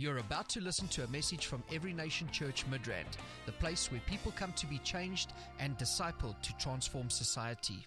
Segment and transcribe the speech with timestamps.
[0.00, 4.00] You're about to listen to a message from Every Nation Church Midrand, the place where
[4.06, 7.86] people come to be changed and discipled to transform society.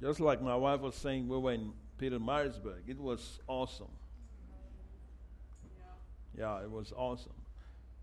[0.00, 2.88] Just like my wife was saying, we were in Pietermaritzburg.
[2.88, 3.90] It was awesome.
[6.34, 7.36] Yeah, it was awesome.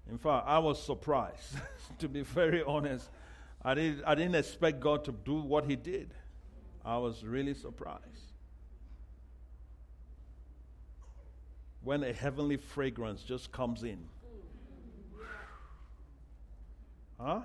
[0.08, 1.56] In fact, I was surprised,
[1.98, 3.10] to be very honest.
[3.66, 6.14] I, did, I didn't expect God to do what He did.
[6.86, 8.31] I was really surprised.
[11.84, 14.00] When a heavenly fragrance just comes in.
[17.20, 17.42] Huh?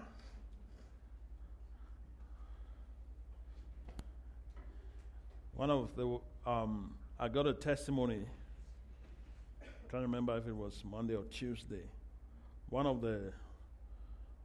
[5.54, 8.24] One of the, um, I got a testimony.
[9.62, 11.84] I can't remember if it was Monday or Tuesday.
[12.68, 13.32] One of the,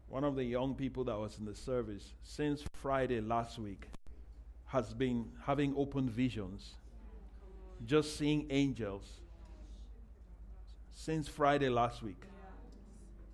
[0.08, 3.88] one of the young people that was in the service since Friday last week
[4.68, 6.76] has been having open visions,
[7.86, 9.04] just seeing angels
[11.04, 12.22] since Friday last week.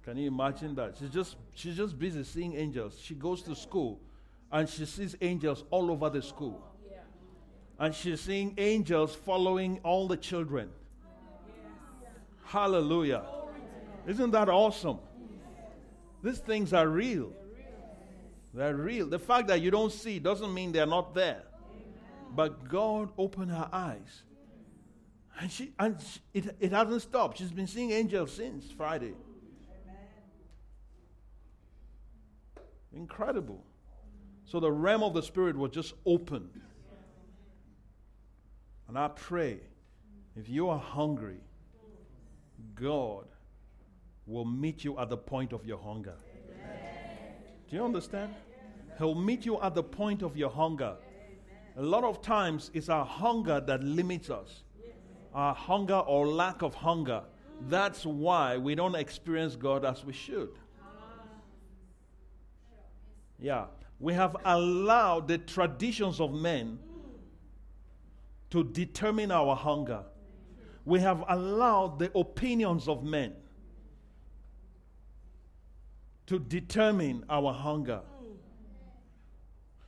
[0.04, 0.96] Can you imagine that?
[0.98, 2.98] She's just she's just busy seeing angels.
[2.98, 4.00] She goes to school
[4.50, 6.64] and she sees angels all over the school.
[7.78, 10.70] And she's seeing angels following all the children.
[12.46, 13.24] Hallelujah.
[14.08, 15.00] Isn't that awesome?
[16.24, 17.34] These things are real.
[18.54, 19.08] They're real.
[19.08, 21.44] The fact that you don't see doesn't mean they're not there.
[22.34, 24.24] But God opened her eyes.
[25.40, 27.38] And, she, and she, it, it hasn't stopped.
[27.38, 29.14] She's been seeing angels since Friday.
[32.92, 33.64] Incredible.
[34.46, 36.50] So the realm of the Spirit was just open.
[38.88, 39.60] And I pray
[40.36, 41.42] if you are hungry,
[42.74, 43.26] God
[44.26, 46.16] will meet you at the point of your hunger.
[47.70, 48.34] Do you understand?
[48.98, 50.96] He'll meet you at the point of your hunger.
[51.76, 54.64] A lot of times it's our hunger that limits us.
[55.34, 57.24] Our hunger or lack of hunger.
[57.70, 60.50] That's why we don't experience God as we should.
[63.40, 63.66] Yeah.
[64.00, 66.80] We have allowed the traditions of men
[68.52, 70.04] to determine our hunger.
[70.86, 73.34] We have allowed the opinions of men
[76.28, 78.02] to determine our hunger.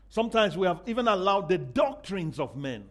[0.10, 2.86] Sometimes we have even allowed the doctrines of men.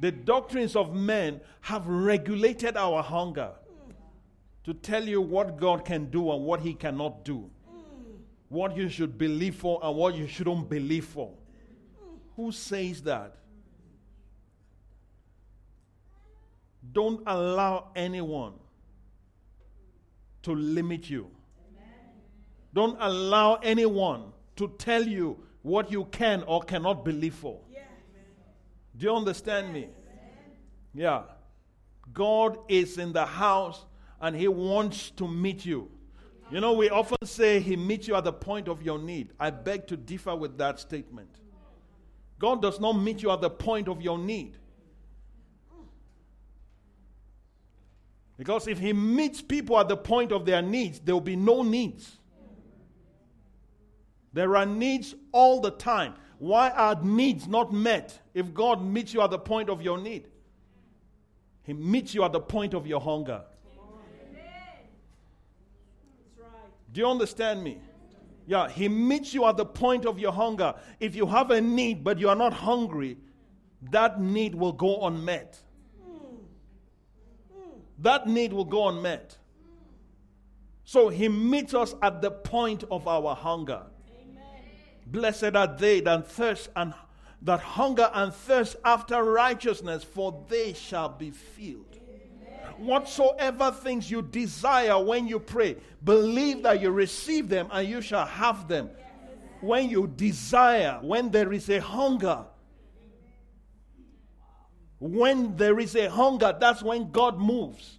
[0.00, 3.52] The doctrines of men have regulated our hunger
[4.64, 7.50] to tell you what God can do and what He cannot do,
[8.48, 11.32] what you should believe for and what you shouldn't believe for.
[12.36, 13.36] Who says that?
[16.92, 18.54] Don't allow anyone
[20.42, 21.30] to limit you.
[22.74, 27.60] Don't allow anyone to tell you what you can or cannot believe for.
[28.96, 29.88] Do you understand me?
[30.94, 31.22] Yeah.
[32.12, 33.84] God is in the house
[34.20, 35.90] and He wants to meet you.
[36.50, 39.32] You know, we often say He meets you at the point of your need.
[39.38, 41.28] I beg to differ with that statement.
[42.38, 44.56] God does not meet you at the point of your need.
[48.38, 51.62] Because if He meets people at the point of their needs, there will be no
[51.62, 52.16] needs.
[54.32, 56.14] There are needs all the time.
[56.38, 60.28] Why are needs not met if God meets you at the point of your need?
[61.62, 63.42] He meets you at the point of your hunger.
[66.92, 67.78] Do you understand me?
[68.46, 70.74] Yeah, He meets you at the point of your hunger.
[71.00, 73.16] If you have a need but you are not hungry,
[73.90, 75.60] that need will go unmet.
[77.98, 79.36] That need will go unmet.
[80.84, 83.82] So He meets us at the point of our hunger.
[85.06, 86.92] Blessed are they that thirst and
[87.42, 92.00] that hunger and thirst after righteousness, for they shall be filled.
[92.78, 98.26] Whatsoever things you desire when you pray, believe that you receive them and you shall
[98.26, 98.90] have them.
[99.60, 102.44] When you desire, when there is a hunger,
[104.98, 107.98] when there is a hunger, that's when God moves.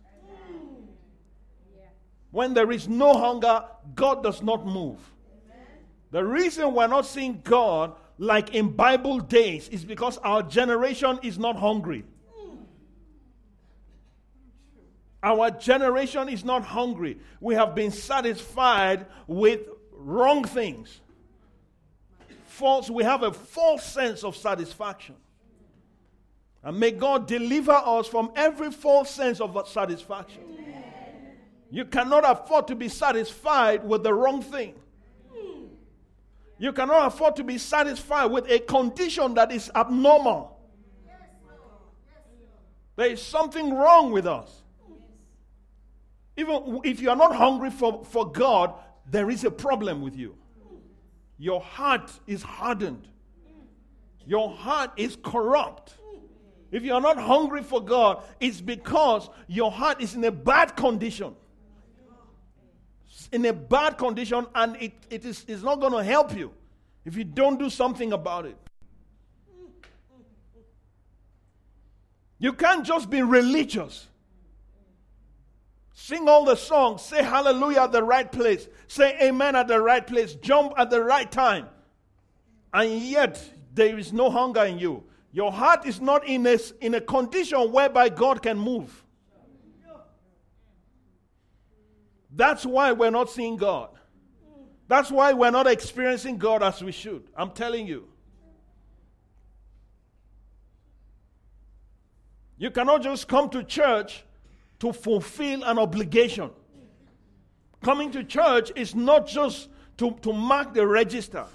[2.32, 3.64] When there is no hunger,
[3.96, 5.00] God does not move.
[6.12, 11.38] The reason we're not seeing God like in Bible days is because our generation is
[11.38, 12.06] not hungry.
[15.22, 17.18] Our generation is not hungry.
[17.42, 19.62] We have been satisfied with
[19.92, 21.02] wrong things.
[22.46, 25.16] False, we have a false sense of satisfaction.
[26.64, 30.44] And may God deliver us from every false sense of satisfaction.
[31.70, 34.76] You cannot afford to be satisfied with the wrong thing.
[36.60, 40.58] You cannot afford to be satisfied with a condition that is abnormal.
[42.96, 44.64] There is something wrong with us.
[46.36, 48.74] Even if you are not hungry for, for God,
[49.10, 50.36] there is a problem with you.
[51.38, 53.08] Your heart is hardened,
[54.26, 55.94] your heart is corrupt.
[56.70, 60.76] If you are not hungry for God, it's because your heart is in a bad
[60.76, 61.34] condition.
[63.32, 66.54] In a bad condition, and it, it is it's not going to help you
[67.06, 68.58] if you don't do something about it.
[72.40, 74.08] You can't just be religious.
[75.94, 80.06] Sing all the songs, say hallelujah at the right place, say amen at the right
[80.06, 81.68] place, jump at the right time,
[82.72, 85.04] and yet there is no hunger in you.
[85.32, 89.04] Your heart is not in a, in a condition whereby God can move.
[92.38, 93.90] That's why we're not seeing God.
[94.88, 97.24] That's why we're not experiencing God as we should.
[97.36, 98.08] I'm telling you.
[102.60, 104.24] You cannot just come to church
[104.80, 106.52] to fulfill an obligation.
[107.84, 111.46] Coming to church is not just to, to mark the register,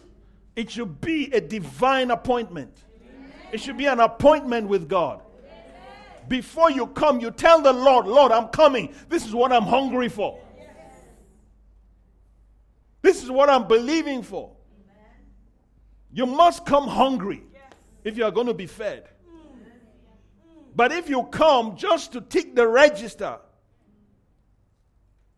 [0.57, 2.77] it should be a divine appointment.
[3.53, 5.23] It should be an appointment with God.
[6.27, 8.93] Before you come, you tell the Lord, Lord, I'm coming.
[9.09, 10.41] This is what I'm hungry for.
[13.03, 14.53] This is what I'm believing for.
[16.13, 17.43] You must come hungry
[18.05, 19.09] if you are going to be fed.
[20.75, 23.39] But if you come just to tick the register,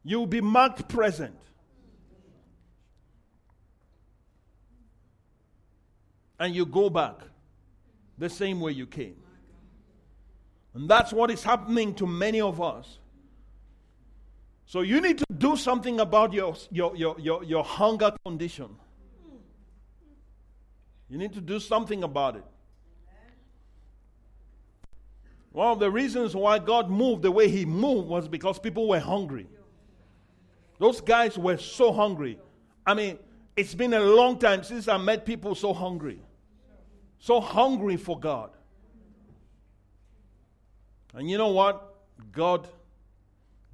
[0.04, 1.36] you'll be marked present.
[6.38, 7.16] And you go back
[8.18, 9.16] the same way you came.
[10.74, 12.98] And that's what is happening to many of us.
[14.66, 18.76] So you need to do something about your, your, your, your, your hunger condition.
[21.08, 22.44] You need to do something about it.
[25.52, 28.98] One of the reasons why God moved the way He moved was because people were
[28.98, 29.46] hungry.
[30.80, 32.38] Those guys were so hungry.
[32.84, 33.18] I mean,
[33.56, 36.20] it's been a long time since I met people so hungry
[37.24, 38.50] so hungry for God.
[41.14, 41.94] And you know what?
[42.32, 42.68] God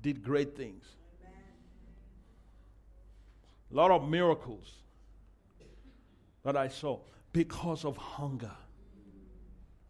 [0.02, 0.85] did great things.
[3.73, 4.73] A lot of miracles
[6.43, 6.99] that I saw
[7.32, 8.50] because of hunger.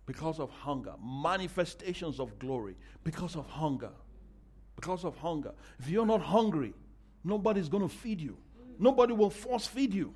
[0.06, 0.94] Because of hunger.
[1.02, 3.92] Manifestations of glory because of hunger.
[4.76, 5.52] Because of hunger.
[5.78, 6.74] If you're not hungry,
[7.24, 8.36] nobody's going to feed you.
[8.78, 10.14] Nobody will force feed you.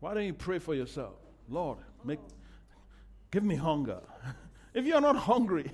[0.00, 1.14] Why don't you pray for yourself?
[1.48, 2.18] Lord, make,
[3.34, 3.98] give me hunger.
[4.74, 5.70] if you're not hungry,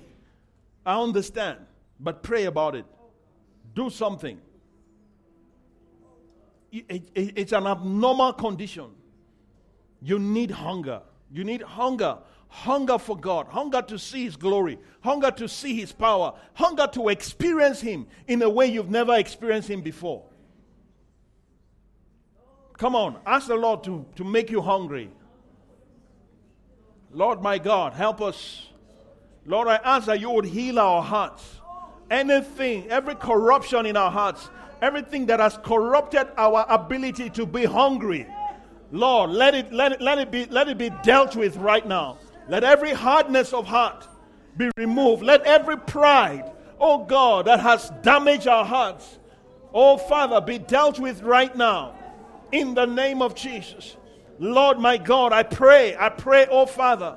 [0.83, 1.59] I understand,
[1.99, 2.85] but pray about it.
[3.75, 4.39] Do something.
[6.71, 8.89] It, it, it's an abnormal condition.
[10.01, 11.03] You need hunger.
[11.31, 12.17] You need hunger.
[12.47, 13.47] Hunger for God.
[13.47, 14.79] Hunger to see His glory.
[15.01, 16.33] Hunger to see His power.
[16.55, 20.23] Hunger to experience Him in a way you've never experienced Him before.
[22.77, 25.11] Come on, ask the Lord to, to make you hungry.
[27.13, 28.67] Lord my God, help us.
[29.45, 31.43] Lord, I ask that you would heal our hearts.
[32.09, 34.49] Anything, every corruption in our hearts,
[34.81, 38.27] everything that has corrupted our ability to be hungry.
[38.91, 42.17] Lord, let it, let it, let it, be, let it be dealt with right now.
[42.49, 44.07] Let every hardness of heart
[44.57, 45.23] be removed.
[45.23, 49.19] Let every pride, oh God, that has damaged our hearts,
[49.73, 51.95] oh Father, be dealt with right now
[52.51, 53.95] in the name of Jesus.
[54.41, 57.15] Lord my God, I pray, I pray, oh Father,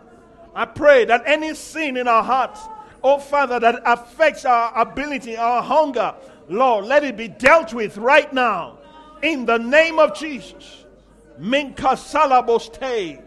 [0.55, 2.61] I pray that any sin in our hearts,
[3.03, 6.15] oh Father, that affects our ability, our hunger,
[6.51, 8.77] Lord, let it be dealt with right now
[9.23, 10.85] in the name of Jesus.
[11.39, 13.23] Minka salaboste.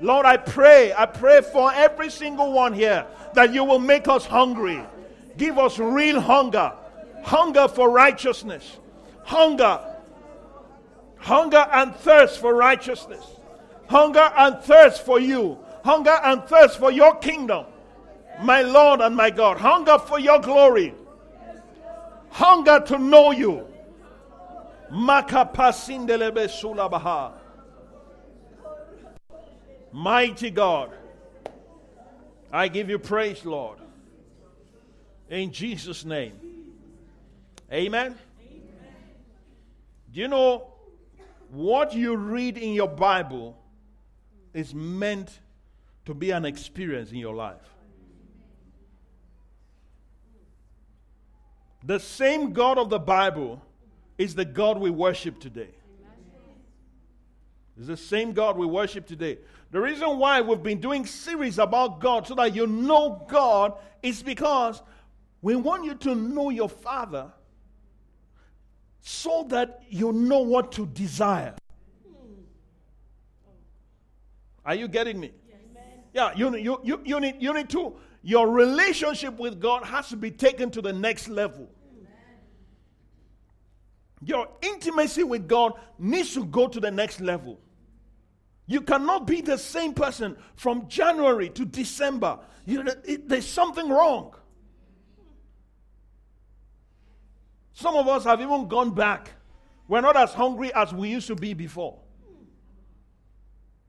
[0.00, 4.24] Lord, I pray, I pray for every single one here that you will make us
[4.24, 4.80] hungry.
[5.36, 6.72] Give us real hunger,
[7.22, 8.78] hunger for righteousness,
[9.22, 9.80] hunger
[11.24, 13.24] Hunger and thirst for righteousness.
[13.88, 15.58] Hunger and thirst for you.
[15.84, 17.66] Hunger and thirst for your kingdom.
[18.42, 19.58] My Lord and my God.
[19.58, 20.94] Hunger for your glory.
[22.30, 23.66] Hunger to know you.
[29.92, 30.90] Mighty God.
[32.52, 33.78] I give you praise, Lord.
[35.28, 36.34] In Jesus' name.
[37.72, 38.14] Amen.
[38.14, 38.16] Amen.
[40.12, 40.74] Do you know
[41.50, 43.56] what you read in your Bible
[44.54, 45.40] is meant
[46.06, 47.60] to be an experience in your life.
[51.84, 53.60] The same God of the Bible
[54.16, 55.74] is the God we worship today.
[57.76, 59.38] It's the same God we worship today.
[59.72, 64.22] The reason why we've been doing series about God so that you know God is
[64.22, 64.80] because
[65.42, 67.32] we want you to know your Father
[69.00, 71.54] so that you know what to desire.
[74.64, 75.32] Are you getting me?
[76.12, 77.94] Yeah, you, you, you, you, need, you need to.
[78.22, 81.68] Your relationship with God has to be taken to the next level.
[84.22, 87.60] Your intimacy with God needs to go to the next level.
[88.66, 92.38] You cannot be the same person from January to December.
[92.64, 94.34] You it, there's something wrong.
[97.74, 99.32] Some of us have even gone back.
[99.88, 101.98] We're not as hungry as we used to be before.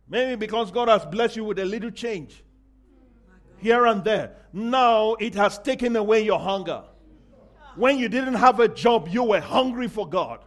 [0.07, 2.43] Maybe because God has blessed you with a little change
[3.57, 4.35] here and there.
[4.53, 6.83] Now it has taken away your hunger.
[7.75, 10.39] When you didn't have a job, you were hungry for God.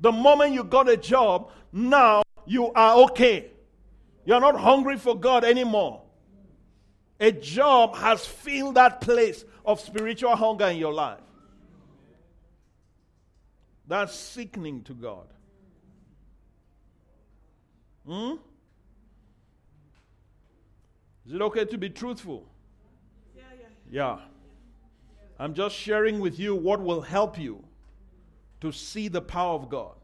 [0.00, 3.50] The moment you got a job, now you are okay.
[4.24, 6.02] You're not hungry for God anymore.
[7.20, 11.20] A job has filled that place of spiritual hunger in your life.
[13.86, 15.26] That's sickening to God.
[18.06, 18.34] Hmm?
[21.26, 22.46] Is it okay to be truthful?
[23.36, 23.42] Yeah,
[23.90, 24.16] yeah.
[24.18, 24.18] Yeah.
[25.38, 27.64] I'm just sharing with you what will help you
[28.60, 29.94] to see the power of God,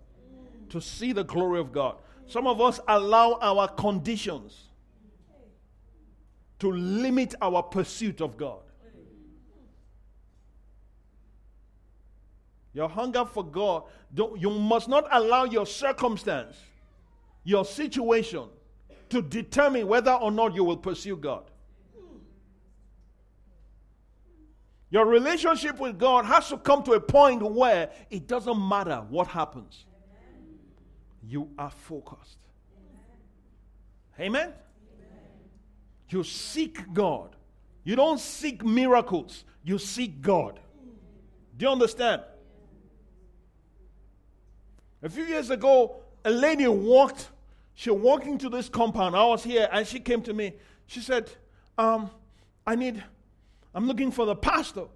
[0.71, 1.97] to see the glory of God.
[2.27, 4.69] Some of us allow our conditions
[6.59, 8.61] to limit our pursuit of God.
[12.75, 13.85] Your hunger for God,
[14.15, 16.57] you must not allow your circumstance,
[17.45, 18.45] your situation,
[19.11, 21.51] to determine whether or not you will pursue God.
[24.91, 29.27] Your relationship with God has to come to a point where it doesn't matter what
[29.27, 29.85] happens
[31.29, 32.39] you are focused.
[34.19, 34.53] Amen?
[36.09, 37.37] You seek God.
[37.85, 40.59] You don't seek miracles, you seek God.
[41.57, 42.23] Do you understand?
[45.03, 47.29] A few years ago, a lady walked,
[47.79, 49.15] she walked into this compound.
[49.15, 50.55] I was here and she came to me.
[50.89, 51.31] She said,
[51.79, 52.11] um,
[52.67, 53.05] I need,
[53.73, 54.87] I'm looking for the pastor.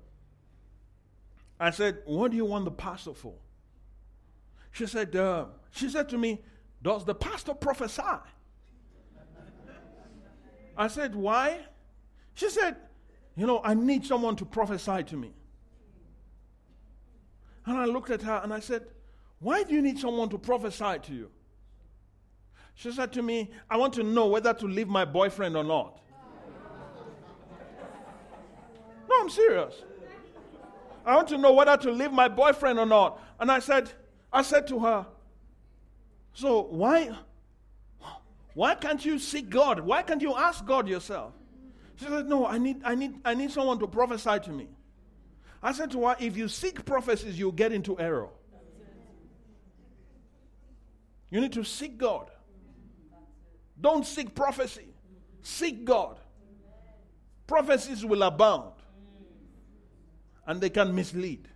[1.60, 3.34] I said, What do you want the pastor for?
[4.72, 6.40] She said, uh, she said to me,
[6.82, 8.02] Does the pastor prophesy?
[10.76, 11.60] I said, Why?
[12.34, 12.74] She said,
[13.36, 15.30] You know, I need someone to prophesy to me.
[17.64, 18.86] And I looked at her and I said,
[19.38, 21.30] Why do you need someone to prophesy to you?
[22.74, 26.00] She said to me, I want to know whether to leave my boyfriend or not.
[29.08, 29.74] no, I'm serious.
[31.04, 33.20] I want to know whether to leave my boyfriend or not.
[33.40, 33.90] And I said,
[34.32, 35.06] I said to her,
[36.32, 37.10] So why
[38.54, 39.80] why can't you seek God?
[39.80, 41.32] Why can't you ask God yourself?
[41.96, 44.68] She said, No, I need I need I need someone to prophesy to me.
[45.62, 48.30] I said to her, if you seek prophecies, you'll get into error.
[51.30, 52.31] You need to seek God.
[53.82, 54.86] Don't seek prophecy.
[55.42, 56.18] Seek God.
[57.46, 58.72] Prophecies will abound.
[60.46, 61.48] And they can mislead.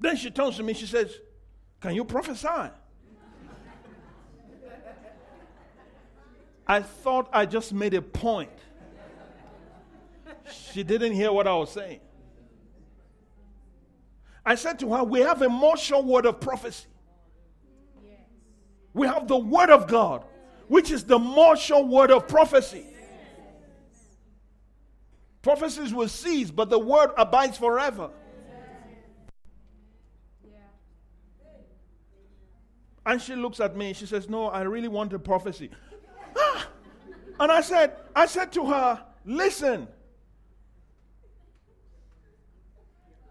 [0.00, 1.16] Then she turns to me, she says,
[1.80, 2.70] Can you prophesy?
[6.66, 8.50] I thought I just made a point.
[10.72, 12.00] She didn't hear what I was saying.
[14.44, 16.88] I said to her, We have a more sure word of prophecy.
[18.94, 20.24] We have the word of God,
[20.68, 22.86] which is the more sure word of prophecy.
[25.42, 28.10] Prophecies will cease, but the word abides forever.
[33.04, 33.92] And she looks at me.
[33.92, 35.70] She says, No, I really want a prophecy.
[36.36, 36.68] Ah!
[37.38, 39.88] And I said, I said to her, Listen,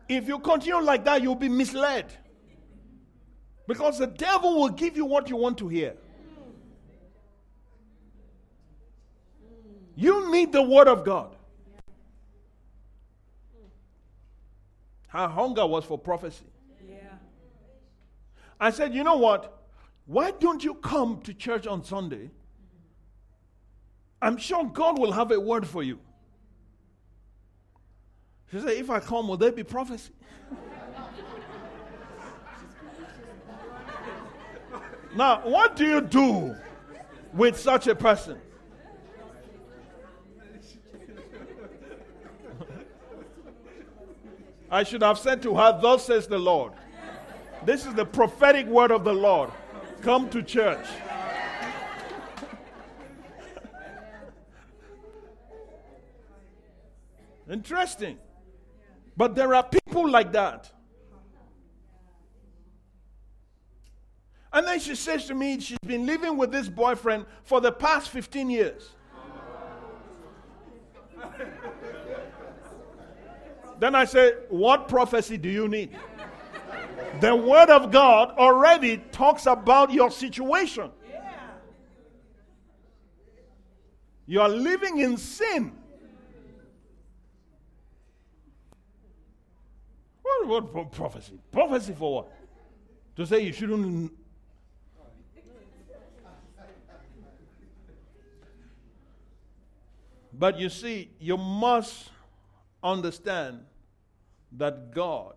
[0.08, 2.06] if you continue like that, you'll be misled.
[3.68, 5.96] Because the devil will give you what you want to hear.
[9.96, 11.36] You need the word of God.
[15.08, 16.46] Her hunger was for prophecy.
[16.90, 16.98] Yeah.
[18.60, 19.62] I said, you know what?
[20.06, 22.32] Why don't you come to church on Sunday?
[24.22, 26.00] I'm sure God will have a word for you.
[28.52, 30.14] She said, If I come, will there be prophecy?
[35.16, 36.56] Now, what do you do
[37.34, 38.40] with such a person?
[44.70, 46.74] I should have said to her, Thus says the Lord.
[47.64, 49.52] This is the prophetic word of the Lord.
[50.02, 50.86] Come to church.
[57.50, 58.18] Interesting.
[59.16, 60.72] But there are people like that.
[64.54, 68.10] And then she says to me, she's been living with this boyfriend for the past
[68.10, 68.92] 15 years.
[73.80, 75.98] then I say, What prophecy do you need?
[77.20, 80.92] The Word of God already talks about your situation.
[84.26, 85.74] You are living in sin.
[90.22, 91.40] What, what prophecy?
[91.52, 92.32] Prophecy for what?
[93.16, 94.12] To say you shouldn't.
[100.34, 102.10] But you see, you must
[102.82, 103.60] understand
[104.54, 105.36] that God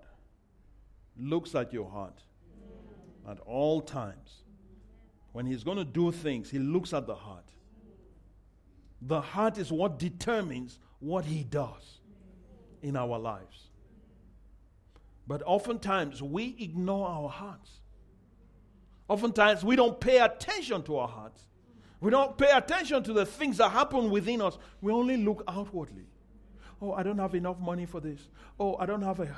[1.19, 2.23] looks at your heart
[3.29, 4.43] at all times.
[5.33, 7.45] When He's going to do things, He looks at the heart.
[9.03, 12.01] The heart is what determines what He does
[12.83, 13.69] in our lives.
[15.27, 17.71] But oftentimes we ignore our hearts.
[19.09, 21.43] Oftentimes we don't pay attention to our hearts.
[22.07, 24.57] We don't pay attention to the things that happen within us.
[24.81, 26.05] We only look outwardly.
[26.81, 28.29] Oh, I don't have enough money for this.
[28.61, 29.29] Oh, I don't have a,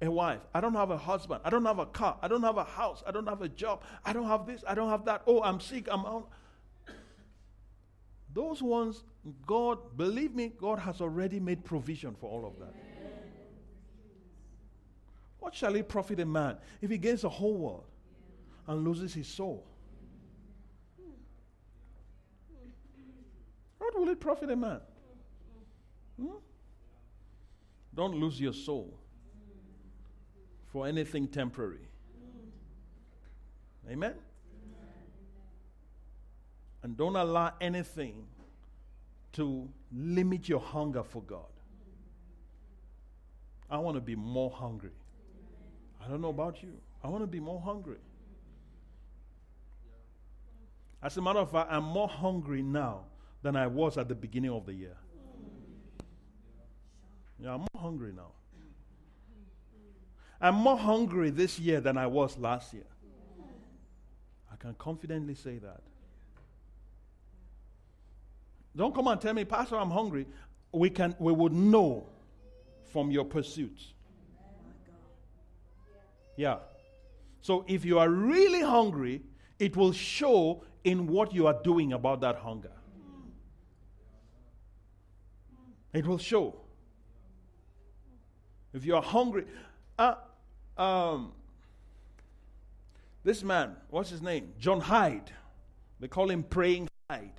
[0.00, 0.40] a wife.
[0.54, 1.42] I don't have a husband.
[1.44, 2.16] I don't have a car.
[2.22, 3.02] I don't have a house.
[3.06, 3.82] I don't have a job.
[4.02, 4.64] I don't have this.
[4.66, 5.24] I don't have that.
[5.26, 5.88] Oh, I'm sick.
[5.90, 6.30] I'm out.
[8.32, 9.04] Those ones,
[9.46, 12.74] God, believe me, God has already made provision for all of that.
[15.38, 17.84] What shall it profit a man if he gains the whole world
[18.66, 19.66] and loses his soul?
[23.90, 24.80] What will it profit a man?
[26.20, 26.36] Hmm?
[27.92, 28.94] Don't lose your soul
[30.68, 31.88] for anything temporary.
[33.90, 34.14] Amen?
[36.84, 38.26] And don't allow anything
[39.32, 41.50] to limit your hunger for God.
[43.68, 44.92] I want to be more hungry.
[46.00, 46.74] I don't know about you.
[47.02, 47.98] I want to be more hungry.
[51.02, 53.09] As a matter of fact, I'm more hungry now
[53.42, 54.96] than I was at the beginning of the year.
[57.38, 58.32] Yeah, I'm more hungry now.
[60.40, 62.86] I'm more hungry this year than I was last year.
[64.52, 65.80] I can confidently say that.
[68.76, 70.26] Don't come and tell me, Pastor, I'm hungry.
[70.72, 72.06] We can we would know
[72.92, 73.92] from your pursuits.
[76.36, 76.58] Yeah.
[77.42, 79.22] So if you are really hungry,
[79.58, 82.72] it will show in what you are doing about that hunger.
[85.92, 86.54] It will show.
[88.72, 89.44] If you are hungry,
[89.98, 90.14] uh,
[90.78, 91.32] um,
[93.24, 94.52] this man, what's his name?
[94.58, 95.30] John Hyde.
[95.98, 97.32] They call him Praying Hyde.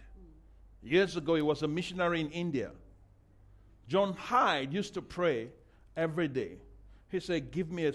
[0.83, 2.71] Years ago, he was a missionary in India.
[3.87, 5.49] John Hyde used to pray
[5.95, 6.57] every day.
[7.09, 7.93] He said, Give me a,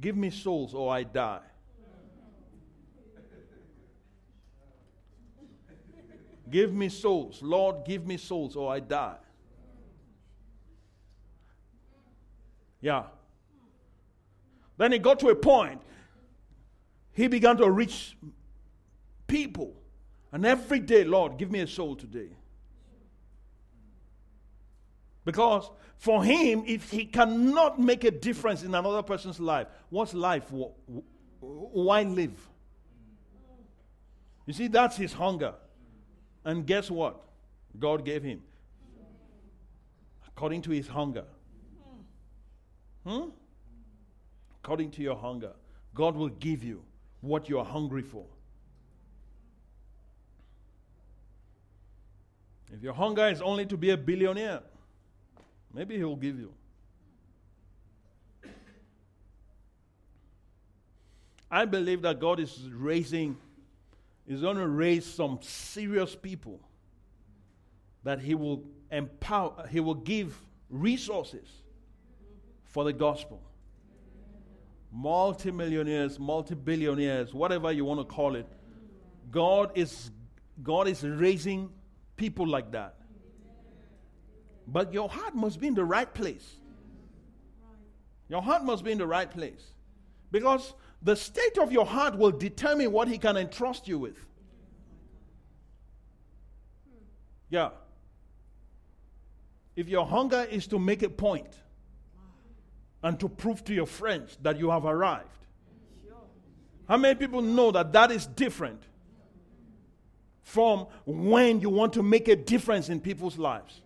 [0.00, 1.40] Give me souls or I die.
[6.50, 7.40] give me souls.
[7.42, 9.16] Lord, give me souls or I die.
[12.82, 13.04] Yeah.
[14.76, 15.80] Then it got to a point,
[17.12, 18.16] he began to reach
[19.26, 19.74] people.
[20.32, 22.28] And every day, Lord, give me a soul today.
[25.24, 30.50] Because for him, if he cannot make a difference in another person's life, what's life?
[31.40, 32.48] Why live?
[34.46, 35.54] You see, that's his hunger.
[36.44, 37.20] And guess what?
[37.78, 38.42] God gave him.
[40.26, 41.24] According to his hunger.
[43.04, 43.30] Hmm?
[44.62, 45.52] According to your hunger.
[45.94, 46.82] God will give you
[47.20, 48.24] what you are hungry for.
[52.72, 54.62] If your hunger is only to be a billionaire,
[55.74, 56.52] Maybe He'll give you.
[61.50, 63.36] I believe that God is raising,
[64.26, 66.60] is going to raise some serious people
[68.04, 70.38] that He will empower, He will give
[70.70, 71.48] resources
[72.72, 73.40] for the gospel.
[74.90, 78.46] Multi millionaires, multi-billionaires, whatever you want to call it.
[79.30, 80.10] God is
[80.62, 81.70] God is raising
[82.16, 82.96] people like that.
[84.66, 86.56] But your heart must be in the right place.
[88.28, 89.72] Your heart must be in the right place.
[90.30, 94.16] Because the state of your heart will determine what He can entrust you with.
[97.50, 97.70] Yeah.
[99.74, 101.61] If your hunger is to make a point
[103.02, 105.28] and to prove to your friends that you have arrived,
[106.88, 108.82] How many people know that that is different
[110.42, 113.80] from when you want to make a difference in people's lives?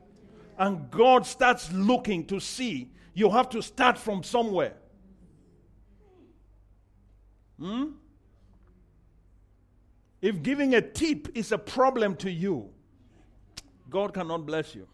[0.59, 4.75] And God starts looking to see you have to start from somewhere.
[7.59, 7.93] Hmm?
[10.21, 12.69] If giving a tip is a problem to you,
[13.89, 14.87] God cannot bless you.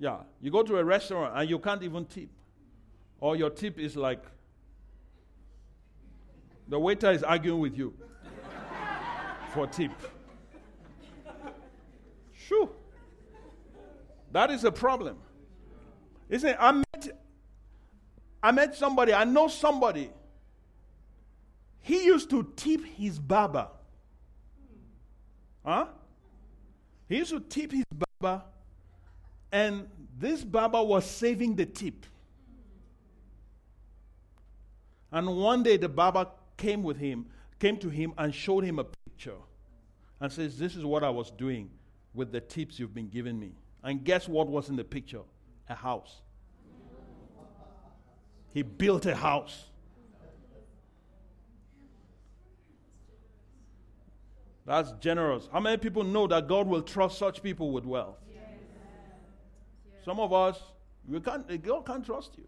[0.00, 2.30] Yeah, you go to a restaurant and you can't even tip.
[3.20, 4.24] Or your tip is like
[6.66, 7.92] the waiter is arguing with you
[9.52, 9.92] for tip.
[12.32, 12.70] Sure.
[14.32, 15.18] That is a problem.
[16.30, 16.56] Isn't?
[16.58, 17.18] I met,
[18.42, 20.10] I met somebody, I know somebody.
[21.80, 23.68] He used to tip his barber.
[25.62, 25.86] Huh?
[27.06, 28.44] He used to tip his barber,
[29.52, 32.06] and this barber was saving the tip.
[35.12, 37.26] And one day the barber came with him,
[37.58, 39.36] came to him and showed him a picture
[40.20, 41.70] and says, This is what I was doing
[42.14, 43.52] with the tips you've been giving me.
[43.82, 45.22] And guess what was in the picture?
[45.68, 46.20] A house.
[48.52, 49.64] He built a house.
[54.66, 55.48] That's generous.
[55.52, 58.18] How many people know that God will trust such people with wealth?
[60.04, 60.60] Some of us,
[61.06, 62.46] we can't, God can't trust you.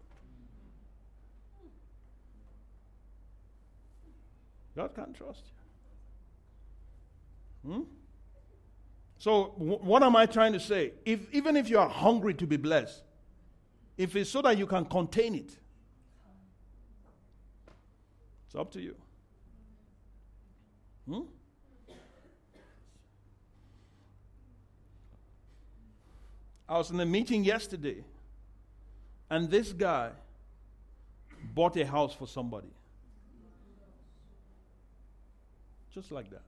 [4.75, 5.43] God can't trust
[7.63, 7.71] you.
[7.71, 7.81] Hmm?
[9.19, 10.93] So, w- what am I trying to say?
[11.05, 13.03] If, even if you are hungry to be blessed,
[13.97, 15.55] if it's so that you can contain it,
[18.47, 18.95] it's up to you.
[21.07, 21.21] Hmm?
[26.67, 28.03] I was in a meeting yesterday,
[29.29, 30.11] and this guy
[31.53, 32.69] bought a house for somebody.
[35.93, 36.41] Just like that.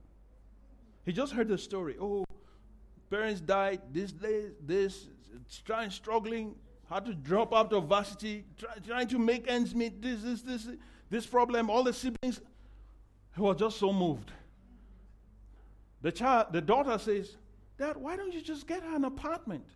[1.04, 1.96] He just heard the story.
[2.00, 2.24] Oh,
[3.10, 5.06] parents died, this, day, this,
[5.64, 6.56] trying, struggling,
[6.90, 10.68] had to drop out of varsity, try, trying to make ends meet, this, this, this,
[11.10, 12.40] this problem, all the siblings.
[13.34, 14.32] He was just so moved.
[16.02, 17.36] The child, the daughter says,
[17.78, 19.66] Dad, why don't you just get her an apartment?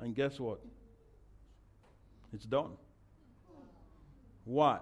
[0.00, 0.60] And guess what?
[2.32, 2.72] It's done.
[4.44, 4.80] Why?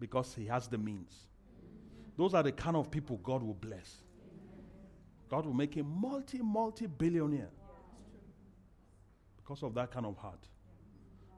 [0.00, 1.14] because he has the means.
[2.16, 3.98] Those are the kind of people God will bless.
[5.28, 7.50] God will make a multi, multi billionaire
[9.36, 10.40] because of that kind of heart.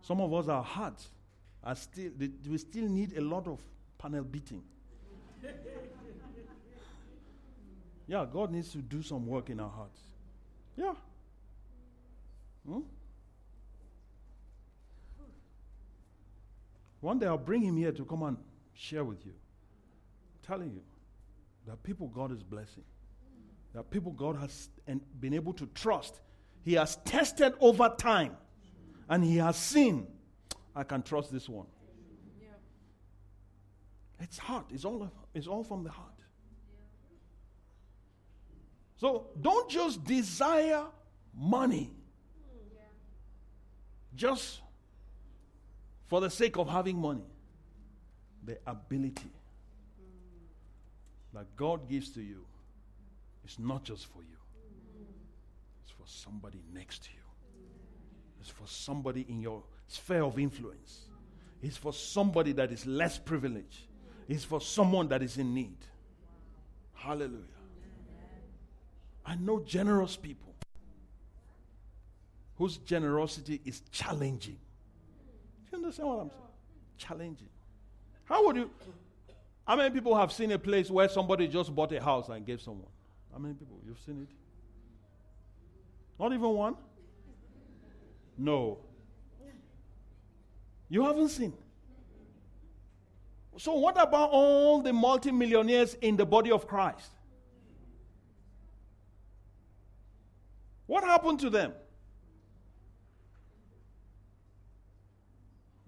[0.01, 1.09] Some of us, our hearts
[1.63, 3.61] are still, they, we still need a lot of
[3.99, 4.63] panel beating.
[8.09, 10.01] yeah, God needs to do some work in our hearts.
[10.77, 10.95] Yeah.
[12.67, 12.81] Hmm?
[17.03, 18.37] One day I'll bring him here to come and
[18.75, 19.33] share with you.
[19.33, 20.81] I'm telling you,
[21.67, 22.85] that people God is blessing.
[23.75, 24.69] That people God has
[25.21, 26.21] been able to trust.
[26.65, 28.37] He has tested over time.
[29.09, 30.07] And he has seen,
[30.77, 31.67] I can trust this one.
[32.41, 32.49] Yeah.
[34.21, 34.67] It's heart.
[34.71, 36.09] It's all, it's all from the heart.
[38.97, 40.85] So don't just desire
[41.37, 41.91] money.
[42.49, 42.77] Hmm.
[44.15, 44.61] Just
[46.13, 47.25] for the sake of having money
[48.45, 49.33] the ability
[51.33, 52.45] that God gives to you
[53.47, 54.37] is not just for you,
[55.83, 57.25] it's for somebody next to you,
[58.43, 61.07] it's for somebody in your sphere of influence,
[61.63, 63.87] it's for somebody that is less privileged,
[64.29, 65.79] it's for someone that is in need.
[66.93, 67.41] Hallelujah.
[69.25, 70.55] I know generous people
[72.59, 74.59] whose generosity is challenging.
[75.73, 76.41] You understand what I'm saying?
[76.99, 77.49] Challenging.
[78.25, 78.71] How would you?
[79.67, 82.61] How many people have seen a place where somebody just bought a house and gave
[82.61, 82.91] someone?
[83.33, 83.79] How many people?
[83.87, 84.35] You've seen it?
[86.23, 86.77] Not even one?
[88.37, 88.79] No.
[90.89, 91.55] You haven't seen.
[93.57, 97.11] So, what about all the multimillionaires in the body of Christ?
[100.87, 101.73] What happened to them?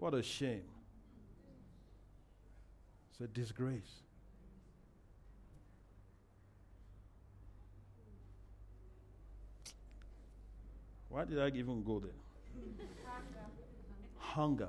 [0.05, 0.65] What a shame.
[3.11, 4.03] It's a disgrace.
[11.09, 12.11] Why did I even go there?
[14.19, 14.69] hunger.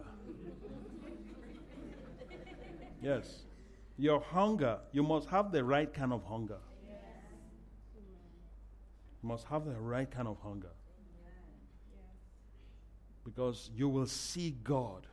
[3.02, 3.42] Yes.
[3.98, 6.60] Your hunger, you must have the right kind of hunger.
[9.22, 10.72] You must have the right kind of hunger.
[13.26, 15.08] Because you will see God.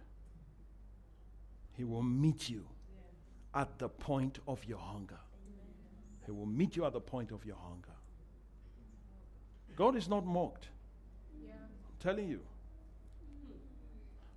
[1.77, 2.65] He will meet you
[3.55, 5.19] at the point of your hunger.
[6.25, 7.97] He will meet you at the point of your hunger.
[9.77, 10.69] God is not mocked.
[11.45, 12.41] I'm telling you.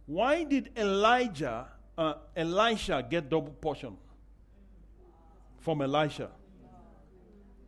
[0.05, 1.67] Why did Elijah,
[1.97, 3.97] uh, Elisha get double portion
[5.59, 6.29] from Elisha?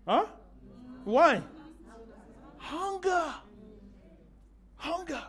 [0.08, 0.26] Huh?
[1.04, 1.42] Why?
[2.58, 3.34] Hunger.
[4.76, 5.24] Hunger.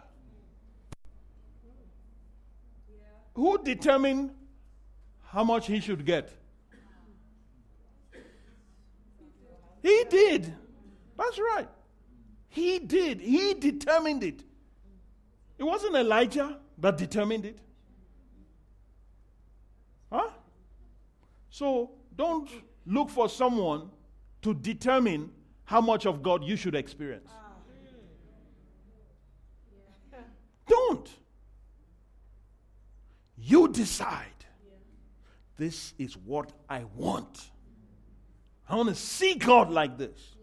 [3.39, 4.33] Who determined
[5.29, 6.33] how much he should get?
[9.81, 10.53] He did.
[11.17, 11.69] That's right.
[12.49, 13.21] He did.
[13.21, 14.43] He determined it.
[15.57, 17.61] It wasn't Elijah that determined it.
[20.11, 20.31] Huh?
[21.49, 22.51] So don't
[22.87, 23.89] look for someone
[24.43, 25.31] to determine
[25.63, 27.31] how much of God you should experience.
[27.33, 27.53] Ah.
[30.67, 31.09] Don't.
[33.41, 34.25] You decide.
[35.57, 37.51] This is what I want.
[38.69, 40.37] I want to see God like this.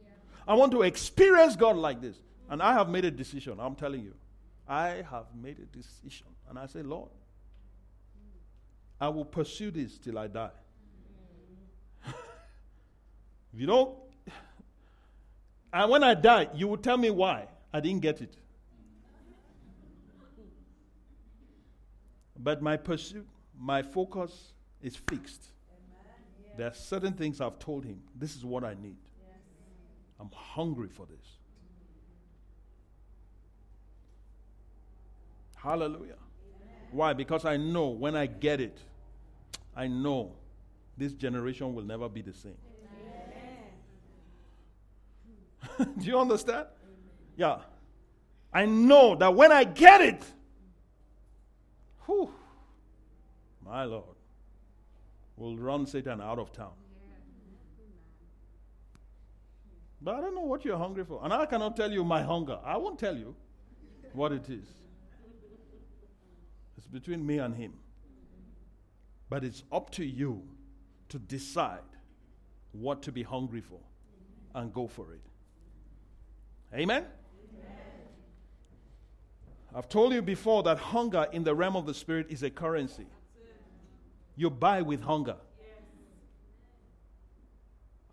[0.48, 2.18] I want to experience God like this.
[2.50, 4.14] And I have made a decision, I'm telling you.
[4.68, 6.28] I have made a decision.
[6.50, 7.10] And I say, Lord,
[9.00, 10.50] I will pursue this till I die.
[12.08, 12.14] if
[13.54, 13.96] you don't,
[15.74, 18.36] and when I die, you will tell me why I didn't get it.
[22.38, 25.46] But my pursuit, my focus is fixed.
[26.58, 28.02] There are certain things I've told him.
[28.16, 28.98] This is what I need.
[30.20, 31.28] I'm hungry for this.
[35.56, 36.16] Hallelujah.
[36.92, 37.14] Why?
[37.14, 38.80] Because I know when I get it,
[39.76, 40.34] I know
[40.98, 42.56] this generation will never be the same.
[45.98, 46.68] Do you understand?
[47.36, 47.58] Yeah.
[48.54, 50.24] I know that when I get it,
[52.06, 52.32] whew,
[53.66, 54.16] my Lord,
[55.38, 56.74] will run Satan out of town.
[60.02, 61.20] But I don't know what you're hungry for.
[61.24, 62.60] And I cannot tell you my hunger.
[62.64, 63.36] I won't tell you
[64.14, 64.68] what it is.
[66.78, 67.74] It's between me and him.
[69.30, 70.44] But it's up to you
[71.10, 71.80] to decide
[72.72, 73.80] what to be hungry for
[74.54, 75.22] and go for it.
[76.74, 77.06] Amen?
[79.76, 83.06] I've told you before that hunger in the realm of the spirit is a currency.
[84.38, 85.36] You buy with hunger.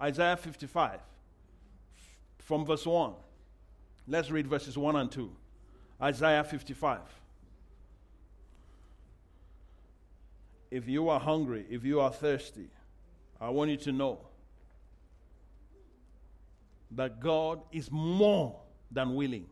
[0.01, 0.99] Isaiah 55,
[2.41, 3.13] from verse 1.
[4.09, 5.31] Let's read verses 1 and 2.
[6.03, 6.99] Isaiah 55.
[10.73, 12.67] if you are hungry, if you are thirsty,
[13.39, 14.21] I want you to know
[16.93, 18.59] that God is more
[18.91, 19.45] than willing.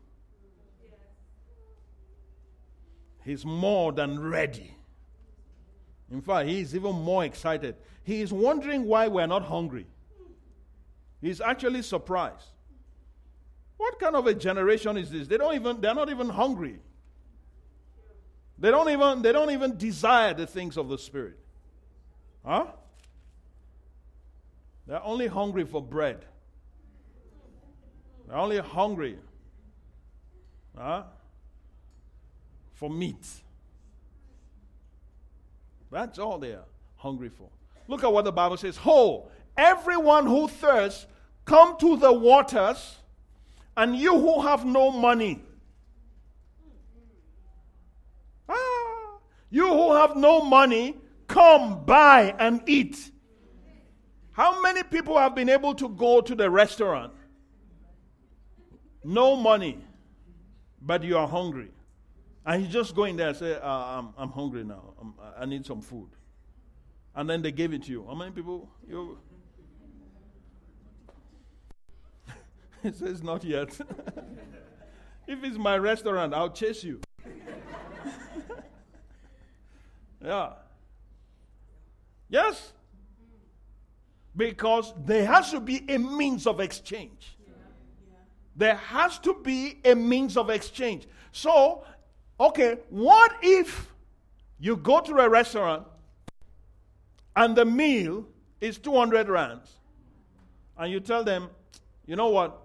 [3.31, 4.75] He's more than ready.
[6.11, 7.77] In fact, he is even more excited.
[8.03, 9.87] He is wondering why we're not hungry.
[11.21, 12.49] He's actually surprised.
[13.77, 15.29] What kind of a generation is this?
[15.29, 16.81] They don't even they're not even hungry.
[18.59, 21.39] They don't even, they don't even desire the things of the Spirit.
[22.45, 22.67] Huh?
[24.89, 26.25] They're only hungry for bread.
[28.27, 29.19] They're only hungry
[30.77, 31.05] huh?
[32.81, 33.29] For meat.
[35.93, 36.65] That's all they are
[36.97, 37.51] hungry for.
[37.89, 38.79] Look at what the Bible says.
[38.79, 41.07] Ho, everyone who thirsts,
[41.45, 42.97] come to the waters,
[43.77, 45.43] and you who have no money,
[48.49, 49.19] Ah,
[49.51, 50.97] You who have no money,
[51.29, 53.11] come buy and eat.
[54.33, 57.13] How many people have been able to go to the restaurant?
[59.05, 59.79] No money,
[60.81, 61.71] but you are hungry.
[62.45, 64.95] And you just go in there and say, uh, I'm, I'm hungry now.
[65.01, 66.09] I'm, i need some food.
[67.15, 68.07] And then they gave it to you.
[68.07, 68.71] How many people?
[68.89, 69.19] You.
[72.83, 73.69] it says, Not yet.
[75.27, 77.01] if it's my restaurant, I'll chase you.
[80.23, 80.51] Yeah.
[82.29, 82.73] Yes?
[84.37, 87.37] Because there has to be a means of exchange.
[88.55, 91.09] There has to be a means of exchange.
[91.33, 91.85] So,
[92.41, 93.89] okay, what if
[94.59, 95.87] you go to a restaurant
[97.37, 98.27] and the meal
[98.61, 99.71] is 200 rands
[100.79, 101.51] and you tell them,
[102.07, 102.59] you know what,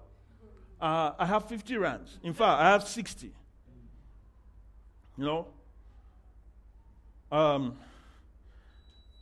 [0.81, 2.17] uh, I have 50 rands.
[2.23, 3.31] In fact, I have 60.
[5.17, 5.47] You know,
[7.31, 7.77] um,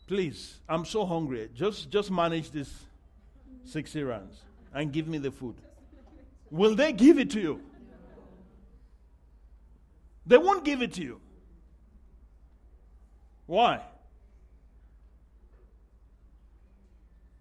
[0.08, 1.50] please, I'm so hungry.
[1.56, 2.72] Just, just manage this
[3.66, 4.38] 60 rands
[4.74, 5.56] and give me the food.
[6.50, 7.62] Will they give it to you?
[10.26, 11.22] They won't give it to you.
[13.46, 13.82] Why?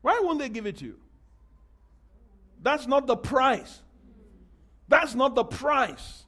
[0.01, 0.99] Why won't they give it to you?
[2.61, 3.81] That's not the price.
[4.89, 6.25] That's not the price.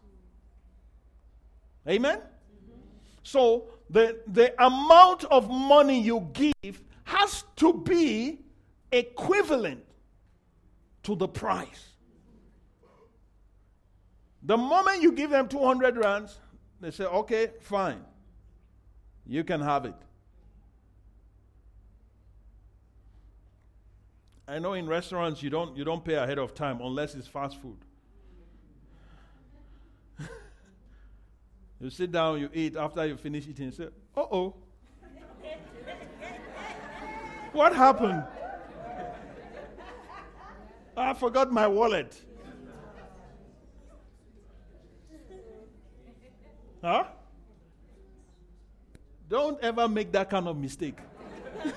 [1.88, 2.20] Amen?
[3.22, 8.40] So the, the amount of money you give has to be
[8.90, 9.84] equivalent
[11.02, 11.90] to the price.
[14.42, 16.38] The moment you give them 200 rands,
[16.80, 18.00] they say, okay, fine.
[19.26, 19.94] You can have it.
[24.46, 27.56] I know in restaurants you don't, you don't pay ahead of time unless it's fast
[27.60, 27.78] food.
[31.80, 34.54] you sit down, you eat, after you finish eating, you say, uh oh.
[37.52, 38.24] what happened?
[40.96, 42.23] I forgot my wallet.
[46.84, 47.04] Huh?
[49.26, 50.98] Don't ever make that kind of mistake.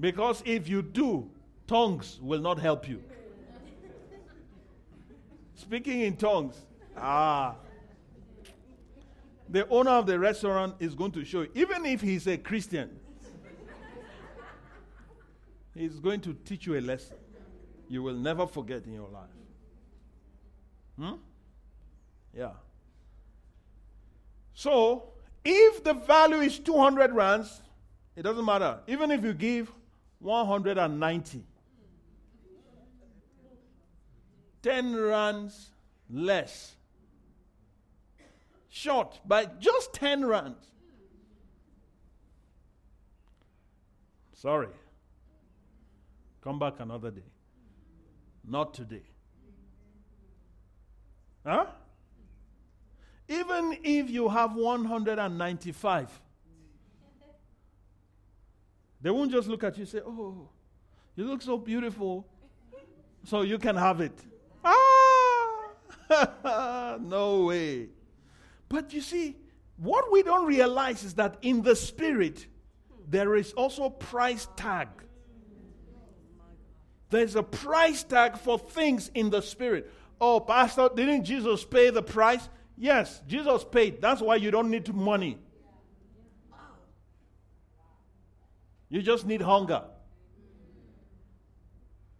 [0.00, 1.30] because if you do,
[1.68, 3.00] tongues will not help you.
[5.54, 6.56] Speaking in tongues.
[6.96, 7.54] Ah.
[9.48, 12.98] The owner of the restaurant is going to show you, even if he's a Christian,
[15.76, 17.18] he's going to teach you a lesson
[17.88, 19.30] you will never forget in your life.
[20.98, 21.14] Hmm?
[22.36, 22.50] Yeah.
[24.54, 25.10] So,
[25.44, 27.62] if the value is 200 rands,
[28.16, 28.80] it doesn't matter.
[28.86, 29.72] Even if you give
[30.18, 31.44] 190,
[34.62, 35.70] 10 rands
[36.10, 36.74] less.
[38.68, 40.66] Short by just 10 rands.
[44.34, 44.68] Sorry.
[46.42, 47.22] Come back another day.
[48.46, 49.02] Not today.
[51.44, 51.66] Huh?
[53.30, 56.20] Even if you have 195,
[59.00, 60.48] they won't just look at you and say, Oh,
[61.14, 62.26] you look so beautiful,
[63.24, 64.18] so you can have it.
[64.64, 65.68] Ah!
[67.00, 67.90] no way.
[68.68, 69.36] But you see,
[69.76, 72.48] what we don't realize is that in the spirit,
[73.08, 74.88] there is also a price tag.
[77.10, 79.88] There's a price tag for things in the spirit.
[80.20, 82.48] Oh, Pastor, didn't Jesus pay the price?
[82.80, 84.00] Yes, Jesus paid.
[84.00, 85.36] That's why you don't need money.
[88.88, 89.82] You just need hunger.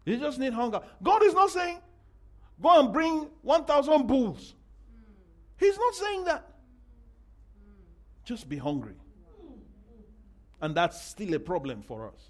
[0.05, 0.83] You just need hunger.
[1.03, 1.79] God is not saying,
[2.61, 4.55] go and bring 1,000 bulls.
[5.57, 6.47] He's not saying that.
[8.27, 8.97] Just be hungry.
[10.61, 12.21] And that's still a problem for us.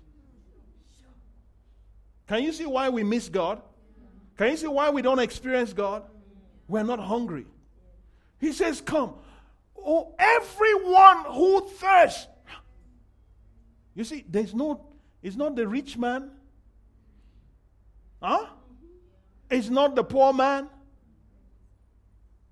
[2.28, 3.60] Can you see why we miss God?
[4.36, 6.04] Can you see why we don't experience God?
[6.68, 7.46] We're not hungry.
[8.40, 9.14] He says, Come.
[9.76, 12.26] Oh, everyone who thirsts.
[13.94, 14.86] You see, there's no,
[15.22, 16.30] it's not the rich man.
[18.22, 18.46] Huh?
[19.50, 20.68] It's not the poor man.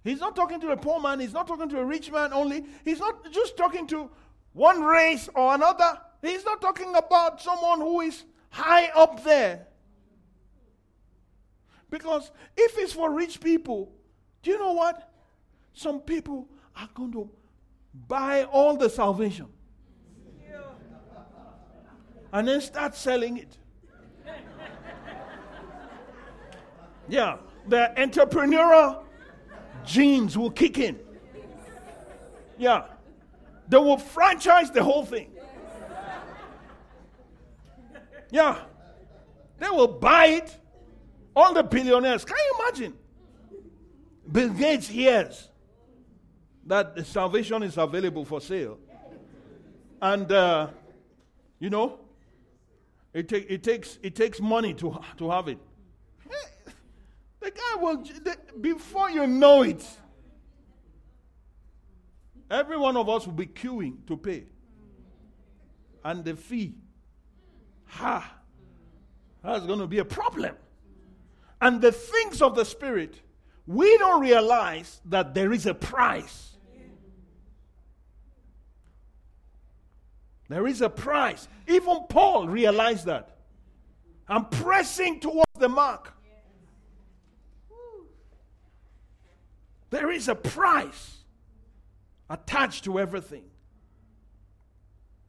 [0.04, 1.20] He's not talking to the poor man.
[1.20, 2.64] He's not talking to a rich man only.
[2.84, 4.10] He's not just talking to
[4.52, 6.00] one race or another.
[6.22, 9.66] He's not talking about someone who is high up there.
[11.90, 13.92] Because if it's for rich people,
[14.42, 15.12] do you know what?
[15.78, 17.30] Some people are going to
[18.08, 19.46] buy all the salvation
[22.32, 23.56] and then start selling it.
[27.08, 27.36] Yeah,
[27.68, 29.04] the entrepreneurial
[29.84, 30.98] genes will kick in.
[32.58, 32.86] Yeah,
[33.68, 35.30] they will franchise the whole thing.
[38.32, 38.58] Yeah,
[39.60, 40.58] they will buy it.
[41.36, 42.24] All the billionaires.
[42.24, 42.98] Can you imagine?
[44.32, 45.50] Bill Gates hears
[46.68, 48.78] that salvation is available for sale.
[50.00, 50.68] And, uh,
[51.58, 51.98] you know,
[53.12, 55.58] it, take, it, takes, it takes money to, to have it.
[57.40, 59.84] The guy will, the, before you know it,
[62.50, 64.44] every one of us will be queuing to pay.
[66.04, 66.74] And the fee,
[67.86, 68.34] ha,
[69.42, 70.54] that's going to be a problem.
[71.60, 73.20] And the things of the Spirit,
[73.66, 76.47] we don't realize that there is a price.
[80.48, 81.46] There is a price.
[81.66, 83.36] Even Paul realized that.
[84.26, 86.12] I'm pressing towards the mark.
[89.90, 91.18] There is a price
[92.28, 93.44] attached to everything.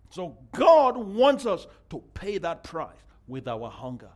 [0.10, 2.98] So God wants us to pay that price
[3.28, 4.10] with our hunger.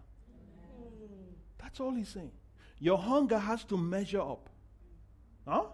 [1.59, 2.31] That's all he's saying.
[2.79, 4.49] Your hunger has to measure up.
[5.47, 5.65] Huh?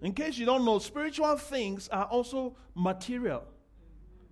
[0.00, 3.44] In case you don't know, spiritual things are also material.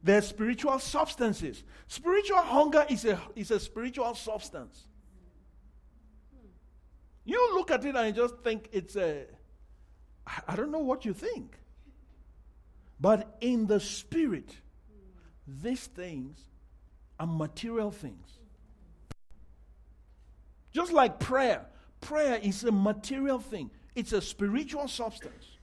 [0.05, 1.65] They're spiritual substances.
[1.89, 4.85] Spiritual hunger is a, is a spiritual substance.
[7.25, 9.25] You look at it and you just think it's a,
[10.47, 11.57] I don't know what you think.
[13.01, 14.55] But in the spirit,
[15.49, 16.39] these things
[17.19, 18.29] are material things.
[20.71, 21.65] Just like prayer,
[22.03, 23.71] prayer is a material thing.
[23.95, 25.54] It's a spiritual substance.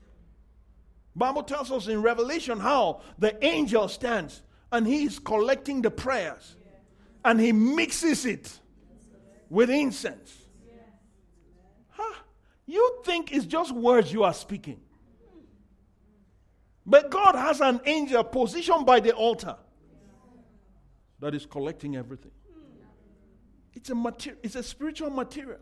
[1.14, 6.56] Bible tells us in Revelation how the angel stands and he is collecting the prayers
[7.24, 8.58] and he mixes it
[9.50, 10.34] with incense.
[11.90, 12.14] Huh?
[12.66, 14.80] You think it's just words you are speaking.
[16.84, 19.56] But God has an angel positioned by the altar
[21.20, 22.32] that is collecting everything.
[23.74, 25.60] It's a material, it's a spiritual material.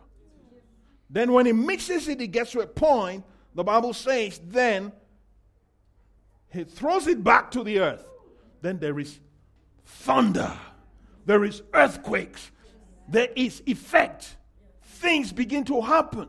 [1.11, 3.25] Then when he mixes it, it gets to a point,
[3.55, 4.93] the Bible says, then
[6.53, 8.05] he throws it back to the earth.
[8.63, 9.19] Then there is
[9.85, 10.53] thunder,
[11.27, 12.51] there is earthquakes,
[13.09, 14.37] there is effect.
[14.83, 16.29] Things begin to happen.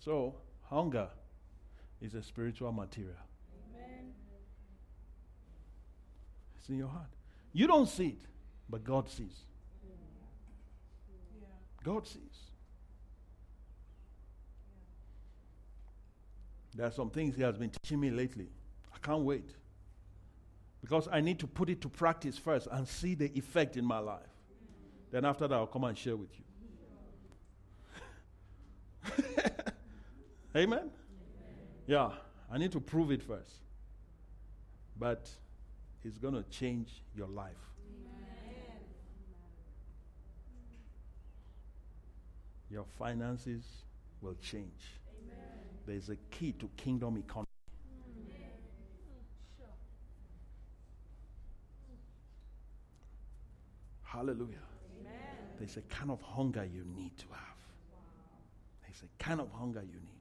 [0.00, 1.08] So, hunger
[2.00, 3.14] is a spiritual material.
[3.74, 4.12] Amen.
[6.58, 7.10] It's in your heart.
[7.52, 8.20] You don't see it,
[8.68, 9.44] but God sees.
[11.82, 12.45] God sees.
[16.76, 18.48] There are some things He has been teaching me lately.
[18.94, 19.48] I can't wait.
[20.82, 23.98] Because I need to put it to practice first and see the effect in my
[23.98, 24.20] life.
[25.10, 26.28] Then after that, I'll come and share with
[29.16, 29.24] you.
[30.56, 30.90] Amen?
[31.86, 32.10] Yeah,
[32.52, 33.62] I need to prove it first.
[34.98, 35.30] But
[36.04, 37.54] it's going to change your life.
[42.70, 43.64] Your finances
[44.20, 44.82] will change.
[45.86, 47.46] There's a key to kingdom economy.
[54.02, 54.56] Hallelujah.
[55.00, 55.12] Amen.
[55.58, 57.56] There's a kind of hunger you need to have.
[58.82, 60.16] There's a kind of hunger you need.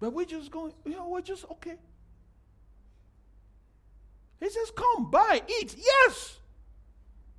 [0.00, 1.76] But we're just going, you know, we're just okay.
[4.40, 5.76] He says, Come, buy, eat.
[5.76, 6.38] Yes.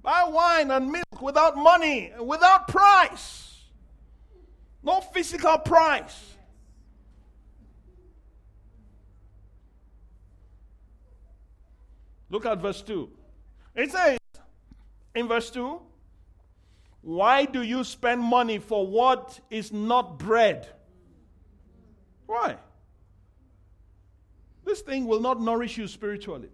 [0.02, 3.59] Buy wine and milk without money, without price.
[4.82, 6.36] No physical price.
[12.30, 13.10] Look at verse 2.
[13.76, 14.18] It says
[15.16, 15.82] in verse 2
[17.02, 20.68] Why do you spend money for what is not bread?
[22.26, 22.58] Why?
[24.64, 26.50] This thing will not nourish you spiritually.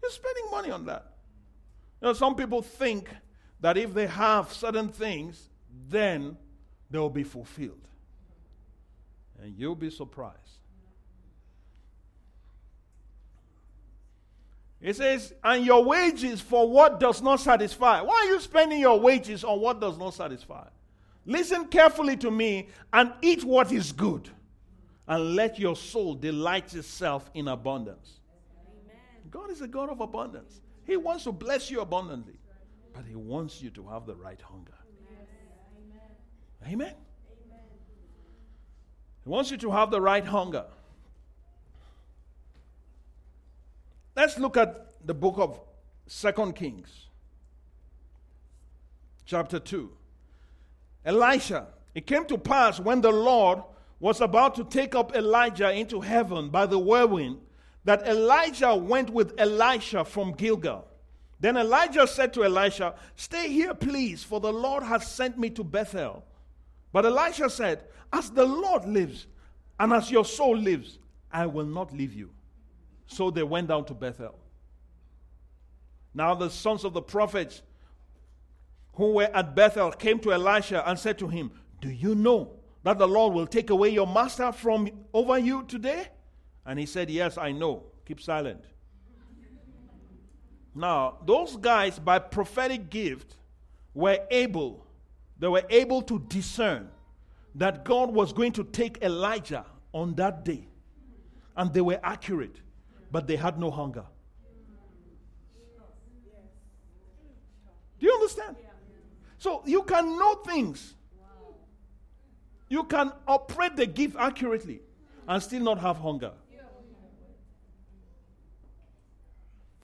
[0.00, 1.14] You're spending money on that.
[2.00, 3.08] You know, some people think
[3.60, 5.50] that if they have certain things,
[5.88, 6.36] then
[6.90, 7.88] they'll be fulfilled.
[9.42, 10.36] And you'll be surprised.
[14.80, 18.00] It says, and your wages for what does not satisfy.
[18.02, 20.68] Why are you spending your wages on what does not satisfy?
[21.24, 24.28] Listen carefully to me and eat what is good
[25.08, 28.20] and let your soul delight itself in abundance.
[28.68, 28.96] Amen.
[29.30, 30.60] God is a God of abundance.
[30.84, 32.38] He wants to bless you abundantly,
[32.92, 34.74] but He wants you to have the right hunger.
[36.66, 36.88] Amen.
[36.88, 36.94] Amen.
[39.24, 40.64] He wants you to have the right hunger.
[44.16, 45.60] Let's look at the book of
[46.06, 46.88] Second Kings,
[49.24, 49.90] chapter 2.
[51.04, 53.62] Elisha, it came to pass when the Lord
[54.00, 57.38] was about to take up Elijah into heaven by the whirlwind,
[57.84, 60.86] that Elijah went with Elisha from Gilgal.
[61.38, 65.62] Then Elijah said to Elisha, Stay here, please, for the Lord has sent me to
[65.62, 66.24] Bethel.
[66.96, 69.26] But Elisha said, As the Lord lives,
[69.78, 70.98] and as your soul lives,
[71.30, 72.30] I will not leave you.
[73.06, 74.34] So they went down to Bethel.
[76.14, 77.60] Now the sons of the prophets
[78.94, 81.50] who were at Bethel came to Elisha and said to him,
[81.82, 86.08] Do you know that the Lord will take away your master from over you today?
[86.64, 87.82] And he said, Yes, I know.
[88.06, 88.64] Keep silent.
[90.74, 93.36] Now, those guys, by prophetic gift,
[93.92, 94.85] were able,
[95.38, 96.88] they were able to discern
[97.54, 100.68] that God was going to take Elijah on that day.
[101.56, 102.60] And they were accurate,
[103.10, 104.04] but they had no hunger.
[107.98, 108.56] Do you understand?
[109.38, 110.96] So you can know things
[112.68, 114.80] you can operate the gift accurately
[115.28, 116.32] and still not have hunger.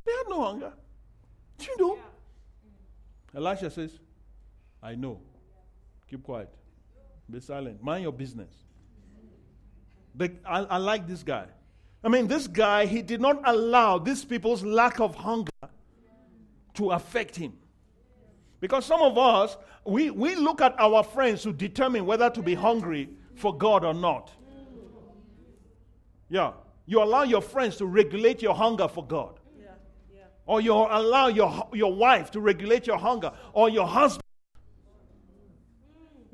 [0.04, 0.72] They had no hunger.
[1.58, 1.98] Do you know?
[3.34, 3.92] Elisha says,
[4.82, 5.20] I know.
[6.12, 6.50] Keep quiet.
[7.30, 7.82] Be silent.
[7.82, 8.52] Mind your business.
[10.20, 11.46] I, I like this guy.
[12.04, 15.50] I mean, this guy, he did not allow these people's lack of hunger
[16.74, 17.54] to affect him.
[18.60, 19.56] Because some of us,
[19.86, 23.94] we, we look at our friends to determine whether to be hungry for God or
[23.94, 24.30] not.
[26.28, 26.52] Yeah.
[26.84, 29.40] You allow your friends to regulate your hunger for God.
[29.58, 29.68] Yeah.
[30.14, 30.24] Yeah.
[30.44, 33.32] Or you allow your, your wife to regulate your hunger.
[33.54, 34.21] Or your husband.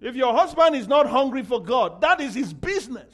[0.01, 3.13] If your husband is not hungry for God, that is his business.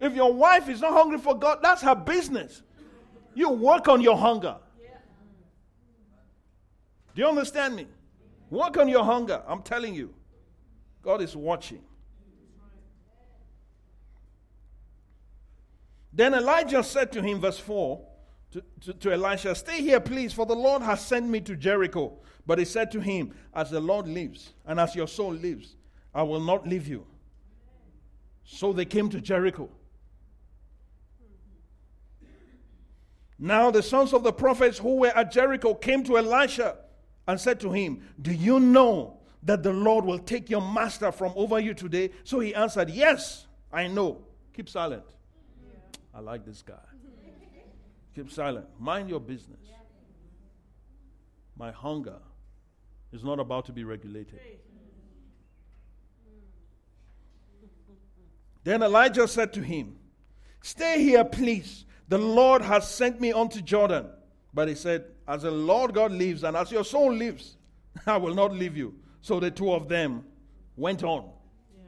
[0.00, 2.62] If your wife is not hungry for God, that's her business.
[3.34, 4.56] You work on your hunger.
[7.14, 7.86] Do you understand me?
[8.50, 9.42] Work on your hunger.
[9.46, 10.14] I'm telling you.
[11.02, 11.82] God is watching.
[16.12, 18.00] Then Elijah said to him, verse 4,
[18.54, 22.12] to, to, to, Elisha, Stay here, please, for the Lord has sent me to Jericho.
[22.46, 25.74] But he said to him, As the Lord lives, and as your soul lives,
[26.14, 27.04] I will not leave you.
[28.44, 29.68] So they came to Jericho.
[33.40, 36.76] Now the sons of the prophets who were at Jericho came to Elisha
[37.26, 41.32] and said to him, Do you know that the Lord will take your master from
[41.34, 42.12] over you today?
[42.22, 44.22] So he answered, Yes, I know.
[44.52, 45.02] Keep silent.
[46.14, 46.93] I like this guy.
[48.14, 48.66] Keep silent.
[48.78, 49.58] Mind your business.
[51.56, 52.18] My hunger
[53.12, 54.40] is not about to be regulated.
[58.64, 59.96] Then Elijah said to him,
[60.62, 61.84] Stay here, please.
[62.08, 64.06] The Lord has sent me unto Jordan.
[64.52, 67.56] But he said, As the Lord God lives and as your soul lives,
[68.06, 68.94] I will not leave you.
[69.20, 70.24] So the two of them
[70.76, 71.30] went on.
[71.76, 71.84] Yeah.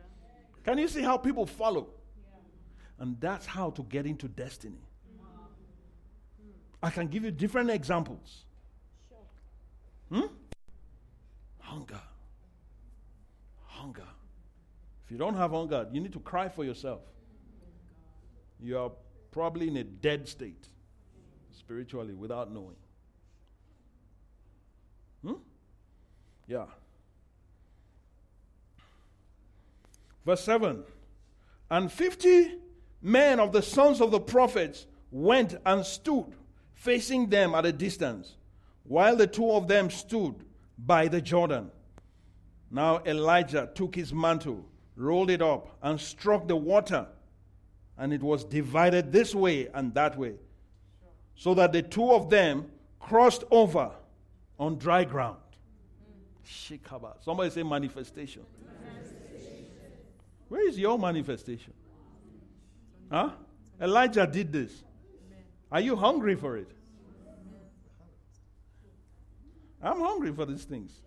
[0.64, 1.88] Can you see how people follow?
[2.18, 3.02] Yeah.
[3.02, 4.80] And that's how to get into destiny.
[6.82, 8.44] I can give you different examples.
[9.08, 10.20] Sure.
[10.20, 10.26] Hmm?
[11.60, 12.00] Hunger.
[13.66, 14.06] Hunger.
[15.04, 17.00] If you don't have hunger, you need to cry for yourself.
[18.60, 18.90] You are
[19.30, 20.68] probably in a dead state
[21.52, 22.76] spiritually without knowing.
[25.24, 25.34] Hmm?
[26.46, 26.66] Yeah.
[30.24, 30.82] Verse 7
[31.70, 32.58] And 50
[33.02, 36.34] men of the sons of the prophets went and stood
[36.76, 38.36] facing them at a distance,
[38.84, 40.36] while the two of them stood
[40.78, 41.70] by the Jordan.
[42.70, 44.64] Now Elijah took his mantle,
[44.94, 47.08] rolled it up, and struck the water
[47.98, 50.34] and it was divided this way and that way,
[51.34, 52.66] so that the two of them
[53.00, 53.90] crossed over
[54.58, 55.38] on dry ground.
[56.46, 57.14] Shikaba.
[57.22, 58.42] Somebody say manifestation.
[58.84, 59.66] manifestation.
[60.48, 61.72] Where is your manifestation?
[63.10, 63.30] Huh?
[63.80, 64.84] Elijah did this.
[65.70, 66.70] Are you hungry for it?
[69.82, 71.00] I'm hungry for these things.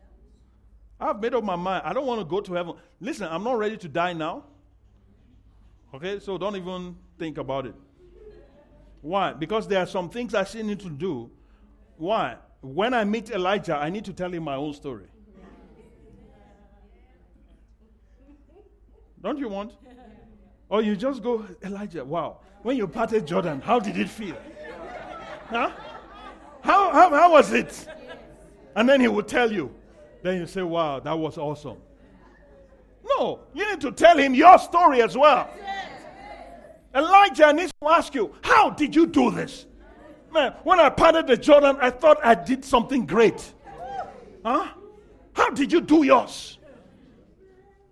[1.00, 1.84] I've made up my mind.
[1.86, 2.74] I don't want to go to heaven.
[3.00, 4.44] Listen, I'm not ready to die now.
[5.94, 7.76] Okay, so don't even think about it.
[9.02, 9.34] Why?
[9.34, 11.32] Because there are some things I still need to do.
[11.98, 12.36] Why?
[12.62, 15.08] When I meet Elijah, I need to tell him my own story.
[19.22, 19.74] Don't you want?
[20.70, 22.40] Or you just go, Elijah, wow.
[22.62, 24.38] When you parted Jordan, how did it feel?
[25.48, 25.72] Huh?
[26.62, 27.88] How, how, how was it?
[28.76, 29.74] And then he will tell you.
[30.22, 31.78] Then you say, wow, that was awesome.
[33.04, 35.50] No, you need to tell him your story as well.
[36.94, 39.66] Elijah needs to ask you, How did you do this?
[40.32, 43.54] Man, when I parted the Jordan, I thought I did something great.
[44.44, 44.68] Huh?
[45.34, 46.58] How did you do yours?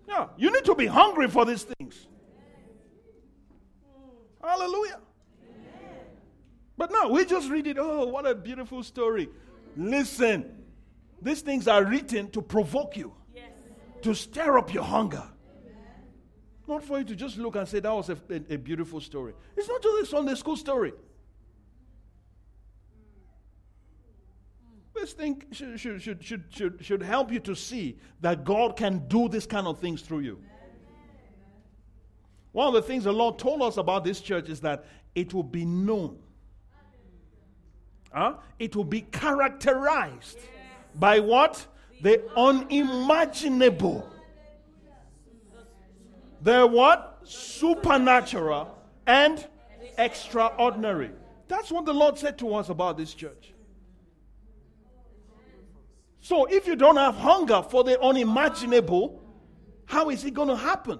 [0.08, 2.06] Yeah, you need to be hungry for these things.
[4.48, 5.00] Hallelujah.
[6.78, 7.76] But no, we just read it.
[7.78, 9.28] Oh, what a beautiful story.
[9.76, 10.64] Listen,
[11.20, 13.50] these things are written to provoke you, yes.
[14.02, 15.24] to stir up your hunger.
[16.66, 19.34] Not for you to just look and say that was a, a, a beautiful story.
[19.56, 20.92] It's not just a Sunday school story.
[24.94, 29.06] This thing should, should, should, should, should, should help you to see that God can
[29.08, 30.40] do this kind of things through you.
[32.58, 34.84] One of the things the Lord told us about this church is that
[35.14, 36.18] it will be known.
[38.10, 38.34] Huh?
[38.58, 40.38] It will be characterized
[40.96, 41.64] by what?
[42.02, 44.10] The unimaginable.
[46.42, 47.20] They're what?
[47.22, 49.46] Supernatural and
[49.96, 51.12] extraordinary.
[51.46, 53.52] That's what the Lord said to us about this church.
[56.20, 59.22] So if you don't have hunger for the unimaginable,
[59.86, 60.98] how is it going to happen?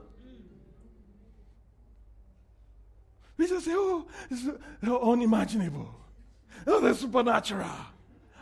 [3.39, 4.43] We just say, oh, it's
[4.83, 5.89] unimaginable.
[6.67, 7.71] Oh, the supernatural.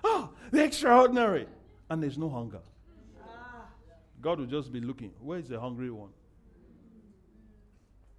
[0.03, 1.47] Oh, the extraordinary.
[1.91, 2.61] And there's no hunger.
[4.23, 5.13] God will just be looking.
[5.21, 6.09] Where is the hungry one?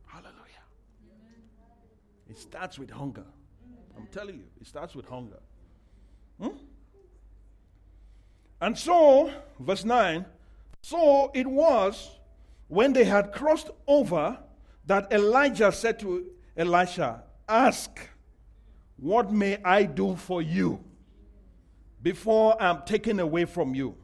[0.06, 0.36] Hallelujah.
[2.30, 3.26] It starts with hunger.
[3.98, 5.40] I'm telling you, it starts with hunger.
[6.40, 6.50] Hmm?
[8.62, 10.26] And so, verse 9,
[10.82, 12.12] so it was
[12.68, 14.38] when they had crossed over
[14.86, 16.26] that Elijah said to
[16.58, 18.00] Elisha, Ask,
[18.98, 20.84] what may I do for you
[22.02, 23.96] before I'm taken away from you?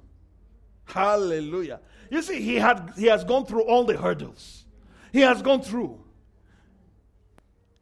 [0.86, 1.82] Hallelujah.
[2.10, 4.66] You see, he, had, he has gone through all the hurdles.
[5.12, 6.00] He has gone through.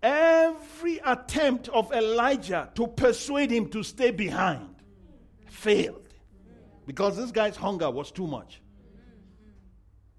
[0.02, 4.76] Every attempt of Elijah to persuade him to stay behind
[5.48, 6.08] failed
[6.88, 8.62] because this guy's hunger was too much.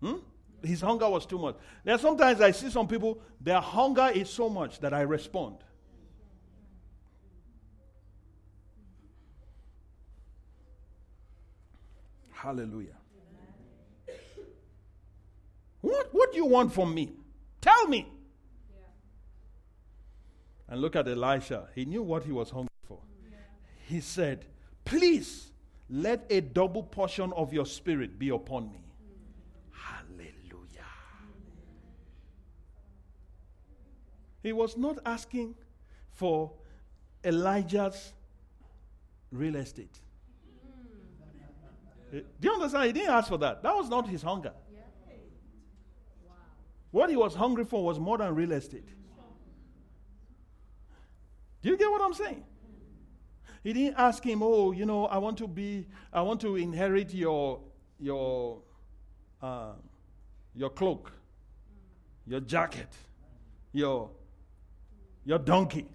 [0.00, 0.18] Hmm?
[0.62, 1.56] His hunger was too much.
[1.84, 5.56] There are sometimes I see some people, their hunger is so much that I respond.
[12.30, 12.96] Hallelujah.
[15.80, 17.12] What, what do you want from me?
[17.60, 18.06] Tell me.
[20.68, 21.68] And look at Elisha.
[21.74, 22.98] He knew what he was hungry for.
[23.86, 24.46] He said,
[24.84, 25.52] Please
[25.90, 28.82] let a double portion of your spirit be upon me.
[29.70, 30.88] Hallelujah.
[34.42, 35.54] He was not asking
[36.10, 36.52] for
[37.24, 38.12] Elijah's
[39.30, 40.00] real estate.
[42.10, 42.86] Do you understand?
[42.86, 43.62] He didn't ask for that.
[43.62, 44.52] That was not his hunger.
[46.90, 48.88] What he was hungry for was more than real estate.
[51.62, 52.44] Do you get what I'm saying?
[53.62, 57.14] He didn't ask him, "Oh, you know, I want to be, I want to inherit
[57.14, 57.60] your,
[57.98, 58.60] your,
[59.40, 59.74] uh,
[60.54, 61.12] your cloak,
[62.26, 62.88] your jacket,
[63.72, 64.10] your,
[65.24, 65.86] your donkey,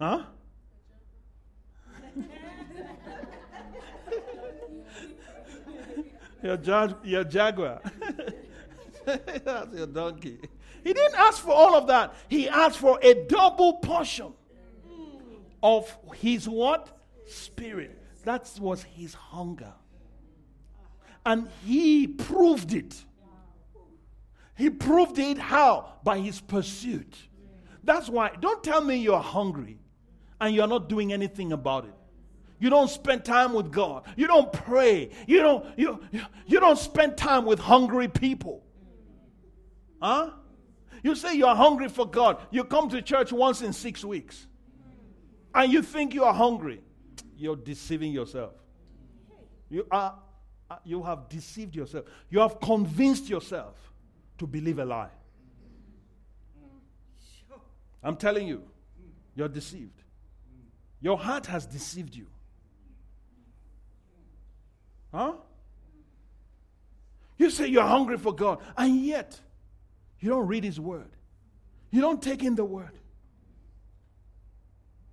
[0.00, 0.24] huh?"
[6.42, 7.80] your, jag- your jaguar.
[9.04, 10.38] That's your donkey.
[10.82, 12.14] He didn't ask for all of that.
[12.28, 14.32] He asked for a double portion
[15.62, 17.00] of his what?
[17.26, 17.98] Spirit.
[18.24, 19.72] That was his hunger.
[21.24, 22.94] And he proved it.
[24.56, 25.94] He proved it how?
[26.04, 27.16] By his pursuit.
[27.84, 29.78] That's why, don't tell me you're hungry
[30.40, 31.94] and you're not doing anything about it.
[32.58, 34.04] You don't spend time with God.
[34.16, 35.10] You don't pray.
[35.26, 36.00] You don't, you,
[36.46, 38.64] you don't spend time with hungry people.
[40.00, 40.30] Huh?
[41.02, 42.38] You say you're hungry for God.
[42.50, 44.46] You come to church once in six weeks
[45.54, 46.80] and you think you are hungry,
[47.36, 48.54] you're deceiving yourself.
[49.68, 50.14] You, are,
[50.70, 52.06] uh, you have deceived yourself.
[52.30, 53.76] You have convinced yourself
[54.38, 55.10] to believe a lie.
[58.04, 58.62] I'm telling you,
[59.34, 60.02] you're deceived.
[61.00, 62.26] Your heart has deceived you.
[65.12, 65.32] Huh?
[67.38, 69.40] You say you're hungry for God, and yet
[70.20, 71.10] you don't read His Word.
[71.90, 72.98] You don't take in the Word.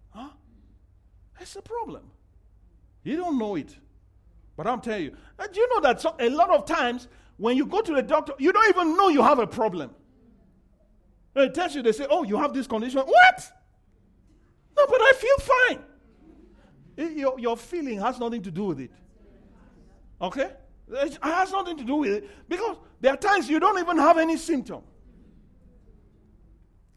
[0.09, 0.29] Huh?
[1.39, 2.03] That's a problem.
[3.03, 3.75] You don't know it.
[4.57, 7.57] But I'm telling you, uh, do you know that so, a lot of times when
[7.57, 9.91] you go to the doctor, you don't even know you have a problem.
[11.34, 12.99] They tell you, they say, oh, you have this condition.
[12.99, 13.51] What?
[14.77, 15.84] No, but I feel fine.
[16.97, 18.91] It, your, your feeling has nothing to do with it.
[20.21, 20.51] Okay?
[20.89, 24.17] It has nothing to do with it because there are times you don't even have
[24.17, 24.82] any symptom.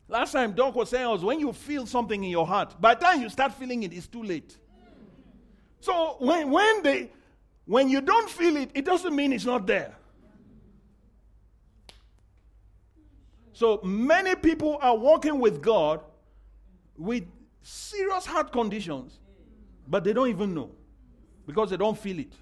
[0.08, 3.00] Last time Doc was saying was when you feel something in your heart, by the
[3.00, 4.58] time you start feeling it, it's too late.
[5.80, 7.10] So when, when they
[7.66, 9.94] when you don't feel it, it doesn't mean it's not there.
[13.54, 16.00] So many people are walking with God
[16.98, 17.24] with
[17.62, 19.20] serious heart conditions,
[19.86, 20.72] but they don't even know
[21.46, 22.32] because they don't feel it.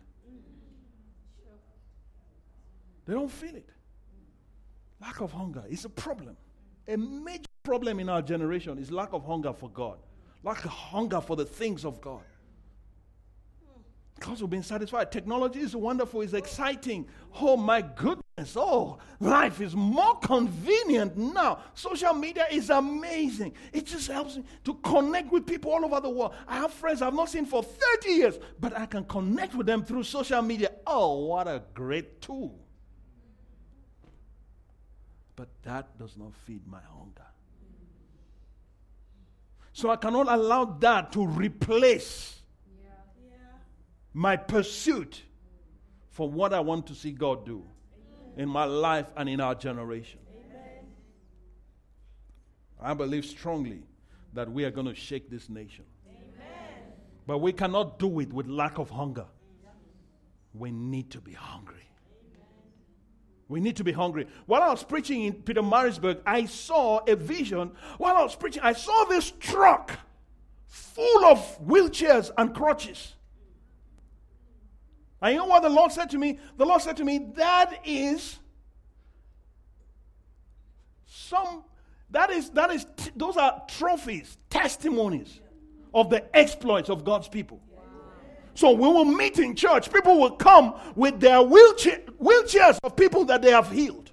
[3.05, 3.69] They don't feel it.
[5.01, 6.37] Lack of hunger is a problem.
[6.89, 9.99] A major problem in our generation is lack of hunger for God,
[10.43, 12.23] lack of hunger for the things of God.
[14.15, 15.11] Because we've been satisfied.
[15.11, 17.09] Technology is wonderful, it's exciting.
[17.41, 18.23] Oh my goodness.
[18.57, 21.59] Oh, life is more convenient now.
[21.75, 23.53] Social media is amazing.
[23.73, 26.35] It just helps me to connect with people all over the world.
[26.47, 29.85] I have friends I've not seen for 30 years, but I can connect with them
[29.85, 30.71] through social media.
[30.87, 32.59] Oh, what a great tool.
[35.35, 37.27] But that does not feed my hunger.
[39.73, 42.42] So I cannot allow that to replace.
[44.15, 45.23] My pursuit
[46.11, 48.43] for what I want to see God do Amen.
[48.43, 50.21] in my life and in our generation.
[50.51, 50.87] Amen.
[52.81, 53.83] I believe strongly
[54.35, 55.85] that we are going to shake this nation.
[56.07, 56.93] Amen.
[57.27, 59.27] But we cannot do it with lack of hunger.
[60.55, 61.89] We need to be hungry.
[63.49, 64.27] We need to be hungry.
[64.47, 67.73] While I was preaching in Pietermaritzburg, I saw a vision.
[67.99, 69.99] While I was preaching, I saw this truck
[70.67, 73.15] full of wheelchairs and crutches.
[75.23, 76.41] And you know what the Lord said to me?
[76.57, 78.41] The Lord said to me, That is
[81.07, 81.63] some
[82.11, 85.41] that is that is those are trophies, testimonies
[85.95, 87.61] of the exploits of God's people.
[88.55, 89.91] So we will meet in church.
[89.91, 94.11] People will come with their wheelchair, wheelchairs of people that they have healed.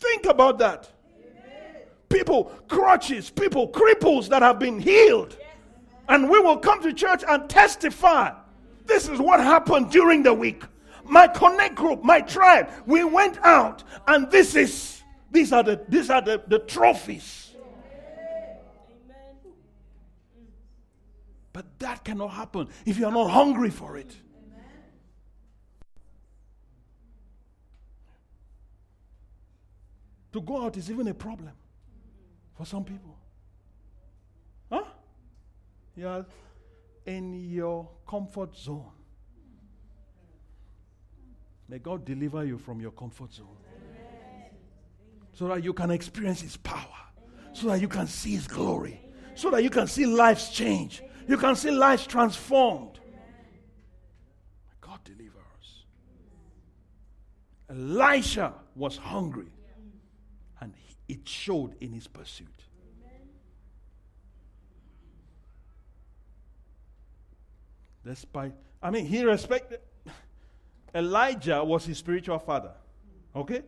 [0.00, 0.88] Think about that.
[2.08, 5.36] People, crutches, people, cripples that have been healed.
[6.08, 8.32] And we will come to church and testify.
[8.84, 10.62] This is what happened during the week
[11.08, 16.10] my connect group, my tribe, we went out, and this is these are the these
[16.10, 17.52] are the, the trophies.
[21.52, 24.14] But that cannot happen if you are not hungry for it.
[30.32, 31.52] To go out is even a problem
[32.54, 33.15] for some people.
[35.96, 36.26] You are
[37.06, 38.92] in your comfort zone.
[41.68, 43.56] May God deliver you from your comfort zone.
[43.74, 44.50] Amen.
[45.32, 46.78] So that you can experience His power.
[47.18, 47.54] Amen.
[47.54, 49.00] So that you can see His glory.
[49.02, 49.36] Amen.
[49.36, 51.02] So that you can see lives change.
[51.26, 53.00] You can see lives transformed.
[54.80, 55.84] God deliver us.
[57.70, 59.50] Elisha was hungry.
[60.60, 60.74] And
[61.08, 62.55] it showed in his pursuit.
[68.06, 69.80] Despite, I mean, he respected
[70.94, 72.72] Elijah was his spiritual father.
[73.34, 73.62] Okay?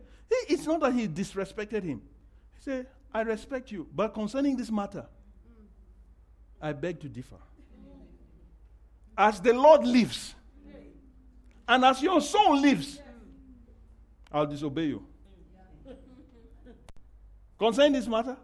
[0.47, 2.01] It's not that he disrespected him.
[2.55, 5.05] He said, I respect you, but concerning this matter,
[6.61, 7.35] I beg to differ.
[9.17, 10.33] As the Lord lives,
[11.67, 12.99] and as your soul lives,
[14.31, 15.05] I'll disobey you.
[17.57, 18.37] Concerning this matter,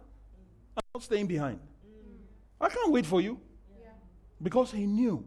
[0.75, 1.59] I'm not staying behind.
[2.59, 3.39] I can't wait for you.
[4.41, 5.25] Because he knew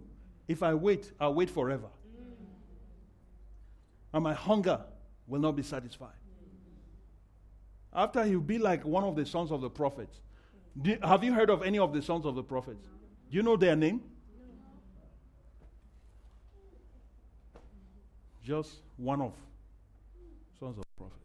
[0.48, 1.88] if I wait, I'll wait forever
[4.12, 4.80] and my hunger
[5.26, 6.08] will not be satisfied.
[7.92, 10.20] After he'll be like one of the sons of the prophets.
[10.80, 12.86] Do, have you heard of any of the sons of the prophets?
[13.30, 14.02] Do you know their name?
[18.44, 19.32] Just one of
[20.58, 21.18] sons of prophets.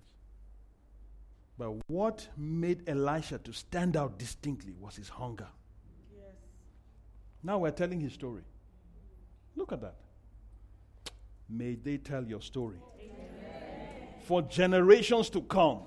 [1.58, 5.48] But what made Elisha to stand out distinctly was his hunger.
[6.14, 6.36] Yes.
[7.44, 8.42] Now we're telling his story.
[9.56, 9.96] Look at that.
[11.50, 14.08] May they tell your story Amen.
[14.26, 15.86] for generations to come, Amen.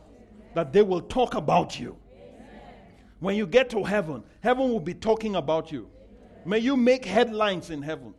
[0.54, 1.96] that they will talk about you.
[2.14, 2.46] Amen.
[3.20, 5.88] When you get to heaven, heaven will be talking about you.
[6.44, 8.14] May you make headlines in heaven.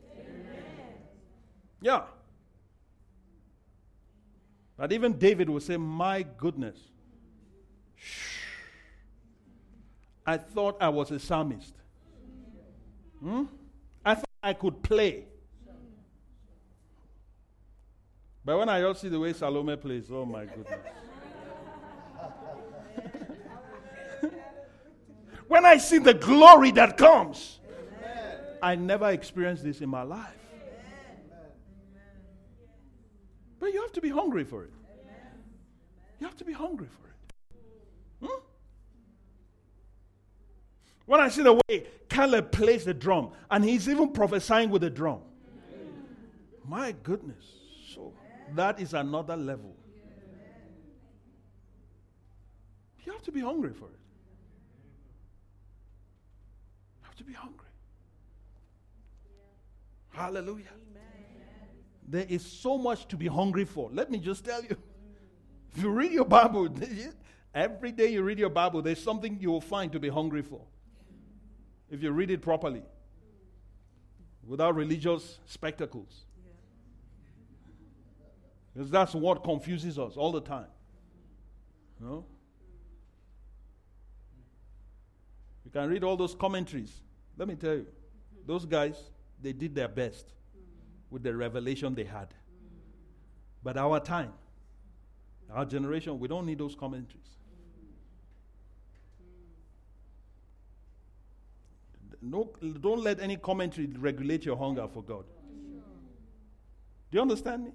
[1.81, 2.03] Yeah.
[4.75, 6.77] But even David will say, My goodness.
[7.95, 8.37] Shh.
[10.25, 11.73] I thought I was a psalmist.
[13.21, 13.45] Hmm?
[14.03, 15.25] I thought I could play.
[18.47, 20.79] But when I just see the way Salome plays, oh my goodness.
[25.49, 28.39] when I see the glory that comes, Amen.
[28.63, 30.29] I never experienced this in my life.
[30.63, 31.51] Amen.
[33.59, 34.71] But you have to be hungry for it.
[36.21, 38.29] You have to be hungry for it.
[38.29, 38.39] Hmm?
[41.05, 44.89] When I see the way Caleb plays the drum, and he's even prophesying with the
[44.89, 45.19] drum,
[46.65, 47.56] my goodness.
[48.55, 49.75] That is another level.
[53.05, 53.99] You have to be hungry for it.
[56.99, 57.67] You have to be hungry.
[60.09, 60.65] Hallelujah.
[62.07, 63.89] There is so much to be hungry for.
[63.93, 64.75] Let me just tell you.
[65.75, 66.69] If you read your Bible,
[67.53, 70.61] every day you read your Bible, there's something you will find to be hungry for.
[71.91, 72.81] If you read it properly,
[74.47, 76.26] without religious spectacles.
[78.77, 80.67] Because that's what confuses us all the time.
[81.99, 82.25] You know?
[85.65, 87.01] You can read all those commentaries.
[87.37, 87.87] Let me tell you,
[88.45, 89.01] those guys,
[89.41, 90.27] they did their best
[91.09, 92.27] with the revelation they had.
[93.63, 94.33] But our time,
[95.51, 97.29] our generation, we don't need those commentaries.
[102.21, 105.25] No, don't let any commentary regulate your hunger for God.
[107.09, 107.71] Do you understand me?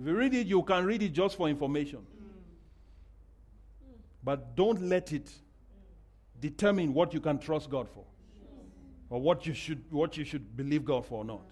[0.00, 2.06] If you read it, you can read it just for information.
[4.22, 5.30] But don't let it
[6.40, 8.04] determine what you can trust God for
[9.10, 11.42] or what you should, what you should believe God for or not.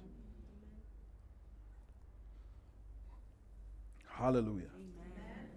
[4.11, 4.70] Hallelujah.
[4.74, 5.49] Amen.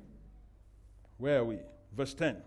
[1.18, 1.60] Where are we?
[1.96, 2.38] Verse 10.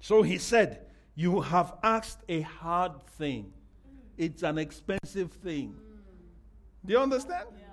[0.00, 3.52] So he said, You have asked a hard thing.
[4.16, 5.74] It's an expensive thing.
[6.84, 7.46] Do you understand?
[7.56, 7.64] Yeah.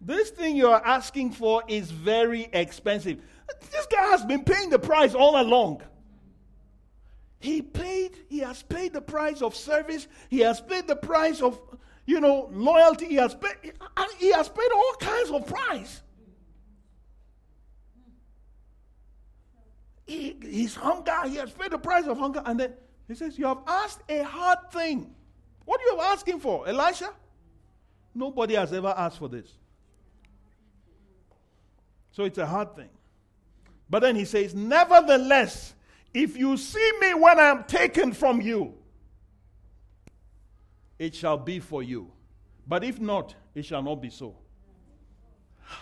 [0.00, 3.20] This thing you are asking for is very expensive.
[3.70, 5.82] This guy has been paying the price all along.
[7.40, 11.60] He paid, he has paid the price of service, he has paid the price of,
[12.06, 13.74] you know, loyalty, he has paid,
[14.18, 16.02] he has paid all kinds of price.
[20.06, 22.42] He, his hunger, he has paid the price of hunger.
[22.44, 22.74] And then
[23.08, 25.14] he says, You have asked a hard thing.
[25.64, 27.10] What are you asking for, Elisha?
[28.14, 29.46] Nobody has ever asked for this.
[32.12, 32.90] So it's a hard thing.
[33.88, 35.74] But then he says, Nevertheless,
[36.14, 38.74] if you see me when I am taken from you,
[40.98, 42.10] it shall be for you.
[42.66, 44.36] But if not, it shall not be so.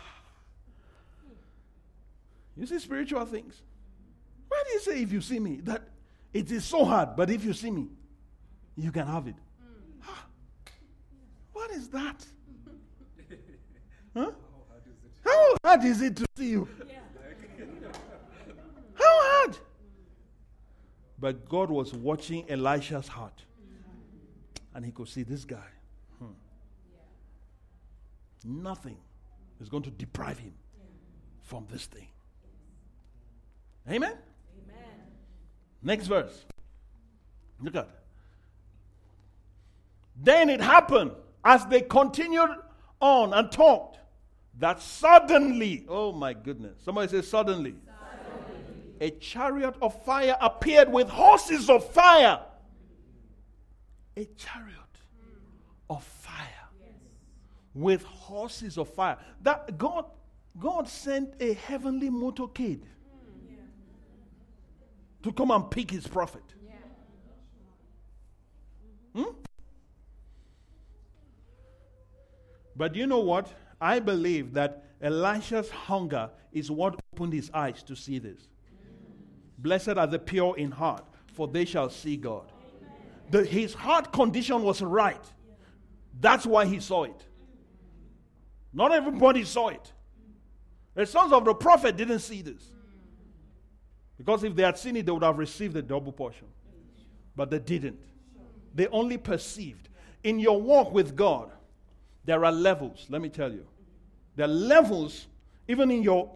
[2.56, 3.62] You see spiritual things.
[4.48, 5.60] Why do you say if you see me?
[5.62, 5.82] That
[6.32, 7.88] it is so hard, but if you see me,
[8.76, 9.36] you can have it.
[11.70, 12.26] What is that?
[14.12, 14.32] Huh?
[15.24, 16.68] How hard is it to see you?
[18.94, 19.56] How hard?
[21.20, 23.44] But God was watching Elisha's heart.
[24.74, 25.68] And he could see this guy.
[26.18, 26.32] Hmm.
[28.44, 28.96] Nothing
[29.60, 30.54] is going to deprive him
[31.44, 32.08] from this thing.
[33.88, 34.14] Amen?
[34.64, 34.84] Amen.
[35.84, 36.46] Next verse.
[37.62, 37.88] Look at.
[40.20, 41.12] Then it happened
[41.44, 42.50] as they continued
[43.00, 43.98] on and talked
[44.58, 47.74] that suddenly, oh my goodness, somebody says suddenly,
[49.00, 52.40] a chariot of fire appeared with horses of fire.
[54.16, 54.76] A chariot
[55.88, 56.46] of fire
[57.74, 59.16] with horses of fire.
[59.42, 60.04] That God,
[60.58, 62.82] God sent a heavenly motorcade
[65.22, 66.42] to come and pick his prophet.
[69.14, 69.24] Hmm?
[72.80, 73.52] But you know what?
[73.78, 78.48] I believe that Elisha's hunger is what opened his eyes to see this.
[79.58, 81.04] Blessed are the pure in heart,
[81.34, 82.50] for they shall see God.
[83.30, 85.22] The, his heart condition was right.
[86.22, 87.22] That's why he saw it.
[88.72, 89.92] Not everybody saw it.
[90.94, 92.72] The sons of the prophet didn't see this.
[94.16, 96.46] Because if they had seen it, they would have received the double portion.
[97.36, 98.00] But they didn't.
[98.74, 99.90] They only perceived.
[100.24, 101.50] In your walk with God,
[102.24, 103.66] there are levels, let me tell you.
[104.36, 105.26] There are levels,
[105.68, 106.30] even in your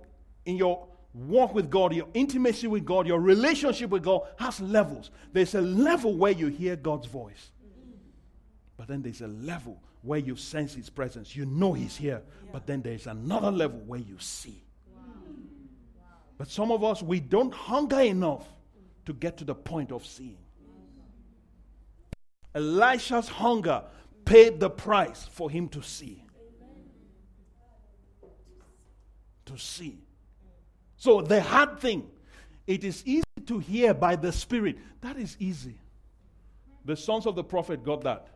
[0.44, 5.10] in your walk with God, your intimacy with God, your relationship with God has levels.
[5.32, 7.50] There's a level where you hear God's voice.
[8.76, 11.34] But then there's a level where you sense his presence.
[11.34, 12.22] You know he's here.
[12.24, 12.50] Yeah.
[12.52, 14.62] But then there's another level where you see.
[14.92, 15.02] Wow.
[15.96, 16.02] Wow.
[16.36, 18.46] But some of us, we don't hunger enough
[19.06, 20.36] to get to the point of seeing.
[22.54, 23.82] Elisha's hunger
[24.24, 26.22] paid the price for him to see.
[29.46, 29.98] To see.
[30.96, 32.08] So the hard thing,
[32.66, 34.78] it is easy to hear by the Spirit.
[35.00, 35.78] That is easy.
[36.84, 38.28] The sons of the prophet got that.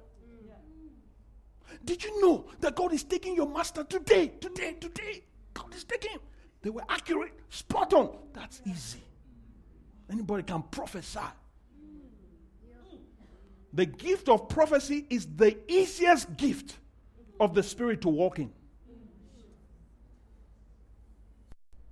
[1.84, 4.28] Did you know that God is taking your master today?
[4.40, 5.22] Today, today.
[5.54, 6.20] God is taking him.
[6.62, 8.16] They were accurate, spot on.
[8.32, 9.02] That's easy.
[10.10, 11.20] Anybody can prophesy.
[13.72, 16.76] The gift of prophecy is the easiest gift
[17.38, 18.50] of the Spirit to walk in.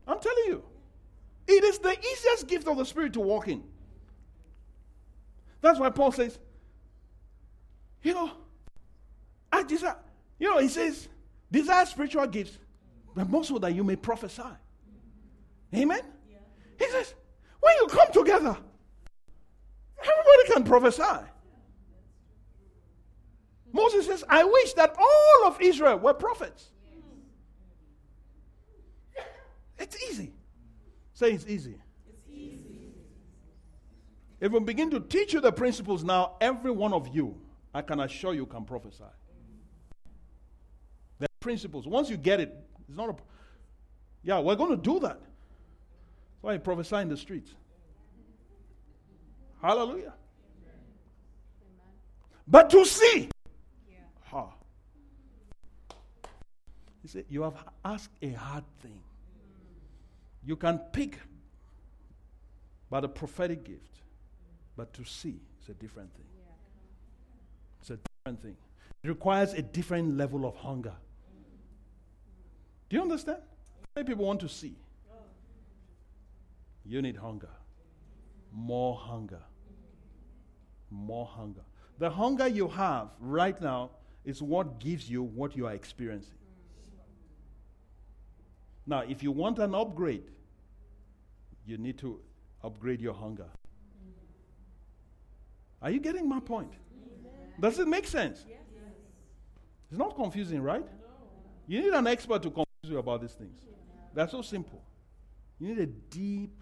[0.06, 0.62] I'm telling you.
[1.48, 3.62] It is the easiest gift of the Spirit to walk in.
[5.60, 6.38] That's why Paul says,
[8.02, 8.30] you know,
[9.52, 9.96] I desire,
[10.38, 11.08] you know, he says,
[11.50, 12.58] desire spiritual gifts,
[13.14, 14.42] but most so that you may prophesy.
[15.74, 16.00] Amen?
[16.30, 16.36] Yeah.
[16.78, 17.14] He says,
[17.60, 18.56] when you come together,
[19.98, 21.26] everybody can prophesy.
[23.76, 26.70] Moses says, I wish that all of Israel were prophets.
[29.78, 30.32] It's easy.
[31.12, 31.76] Say it's easy.
[32.08, 32.92] It's easy.
[34.40, 37.36] If we begin to teach you the principles now, every one of you,
[37.74, 39.04] I can assure you, can prophesy.
[41.18, 41.86] The principles.
[41.86, 42.56] Once you get it,
[42.88, 43.16] it's not a.
[44.22, 45.20] Yeah, we're going to do that.
[45.20, 47.54] That's why I prophesy in the streets.
[49.60, 50.14] Hallelujah.
[52.48, 53.28] But to see,
[54.30, 54.48] Ha.
[57.06, 57.54] He said, You have
[57.84, 58.98] asked a hard thing.
[60.44, 61.20] You can pick
[62.90, 64.00] by the prophetic gift,
[64.76, 66.26] but to see is a different thing.
[67.80, 68.56] It's a different thing.
[69.04, 70.94] It requires a different level of hunger.
[72.90, 73.38] Do you understand?
[73.94, 74.74] Many people want to see.
[76.84, 77.50] You need hunger.
[78.52, 79.42] More hunger.
[80.90, 81.62] More hunger.
[82.00, 83.90] The hunger you have right now
[84.24, 86.32] is what gives you what you are experiencing.
[88.86, 90.30] Now, if you want an upgrade,
[91.66, 92.20] you need to
[92.62, 93.48] upgrade your hunger.
[95.82, 96.72] Are you getting my point?
[97.60, 98.44] Does it make sense?
[99.90, 100.86] It's not confusing, right?
[101.66, 103.58] You need an expert to confuse you about these things.
[104.14, 104.82] They're so simple.
[105.58, 106.52] You need a deep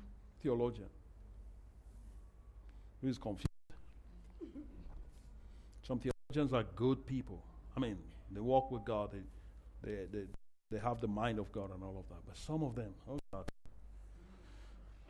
[0.43, 0.89] theologian
[3.01, 3.49] who is confused.
[5.83, 7.43] Some theologians are good people.
[7.77, 7.99] I mean,
[8.31, 10.25] they walk with God, they, they, they,
[10.75, 12.21] they have the mind of God and all of that.
[12.27, 13.45] But some of them, oh God,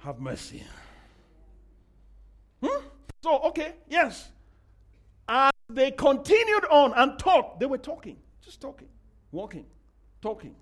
[0.01, 0.63] have mercy.
[2.63, 2.87] Hmm?
[3.23, 4.29] So, okay, yes.
[5.27, 8.89] As they continued on and talked, they were talking, just talking,
[9.33, 9.65] walking,
[10.21, 10.55] talking,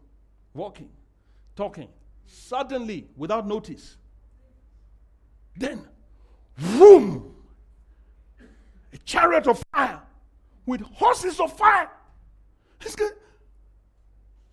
[0.55, 0.89] walking,
[1.57, 1.89] talking.
[2.25, 3.97] Suddenly, without notice,
[5.57, 5.85] then,
[6.79, 7.35] boom,
[8.93, 10.01] a chariot of fire
[10.65, 11.91] with horses of fire.
[12.81, 13.15] He's good.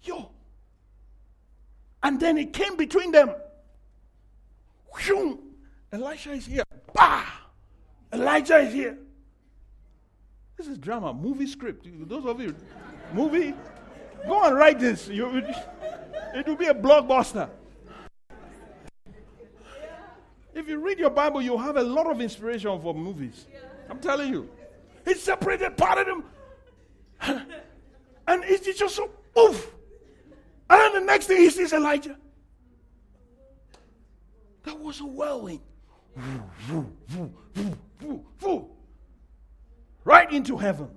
[0.02, 0.32] Yo.
[2.02, 3.34] And then it came between them.
[4.98, 5.44] Whew.
[5.92, 6.64] Elisha is here.
[6.94, 7.26] Bah!
[8.14, 8.98] Elijah is here.
[10.58, 11.88] This is drama, movie script.
[12.08, 12.54] Those of you,
[13.14, 13.54] movie,
[14.28, 15.08] go and write this.
[15.08, 15.44] You,
[16.36, 17.50] it will be a blockbuster.
[20.54, 23.46] If you read your Bible, you'll have a lot of inspiration for movies.
[23.90, 24.50] I'm telling you.
[25.06, 26.24] He separated, parted them.
[28.30, 29.74] And it's just so, oof.
[30.70, 32.16] And then the next thing he sees Elijah.
[34.64, 35.62] That was a whirlwind.
[40.04, 40.90] Right into heaven.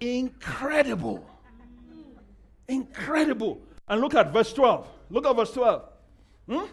[0.00, 1.26] Incredible.
[2.68, 3.60] Incredible.
[3.88, 4.86] And look at verse 12.
[5.10, 5.82] Look at verse 12.
[6.48, 6.64] Hmm?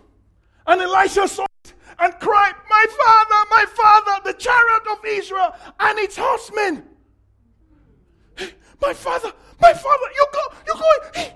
[0.68, 6.00] And Elisha saw it and cried, My father, my father, the chariot of Israel and
[6.00, 6.84] its horsemen.
[8.82, 11.36] My father, my father, you go, you go, hey,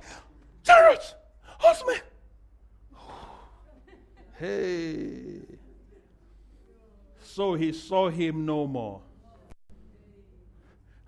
[0.64, 1.98] chariots, horsemen.
[4.38, 5.42] Hey.
[7.22, 9.02] So he saw him no more.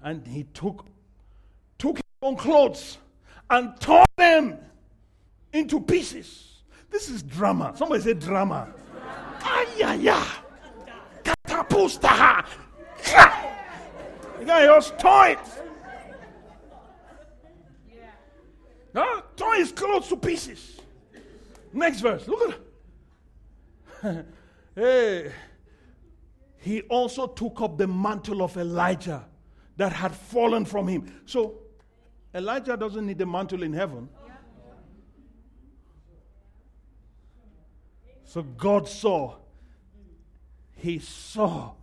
[0.01, 0.85] And he took
[1.77, 2.97] took his own clothes
[3.49, 4.57] and tore them
[5.53, 6.51] into pieces
[6.91, 7.73] this is drama.
[7.75, 8.67] Somebody say drama.
[9.39, 10.21] Ayaya.
[11.23, 12.45] Katapustaha.
[14.39, 15.39] You got just toy it.
[18.93, 20.79] No, toy his clothes to pieces.
[21.73, 22.27] Next verse.
[22.27, 22.59] Look
[24.03, 24.25] at
[24.75, 25.31] hey.
[26.57, 29.25] He also took up the mantle of Elijah
[29.77, 31.21] that had fallen from him.
[31.25, 31.55] So
[32.35, 34.09] Elijah doesn't need the mantle in heaven.
[38.25, 39.35] So God saw,
[40.75, 41.73] He saw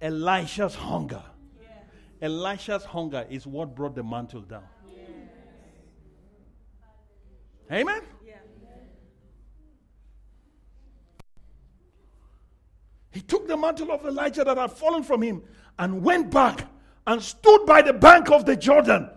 [0.00, 1.22] Elisha's hunger.
[2.20, 4.62] Elisha's hunger is what brought the mantle down.
[7.70, 8.02] Amen?
[13.10, 15.42] He took the mantle of Elijah that had fallen from him
[15.78, 16.68] and went back
[17.06, 19.08] and stood by the bank of the Jordan.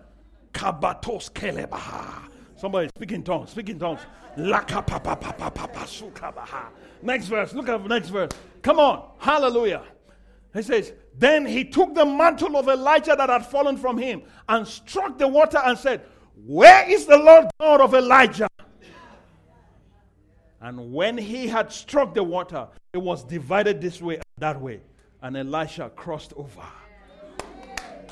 [0.54, 2.30] Kabatos kelebaha.
[2.56, 4.00] Somebody speak in tongues, speak in tongues.
[7.02, 7.54] Next verse.
[7.54, 8.32] Look at the next verse.
[8.62, 9.10] Come on.
[9.18, 9.84] Hallelujah.
[10.54, 14.68] He says, Then he took the mantle of Elijah that had fallen from him and
[14.68, 16.06] struck the water and said,
[16.46, 18.48] Where is the Lord God of Elijah?
[20.62, 24.82] And when he had struck the water, it was divided this way and that way.
[25.22, 26.64] And Elisha crossed over.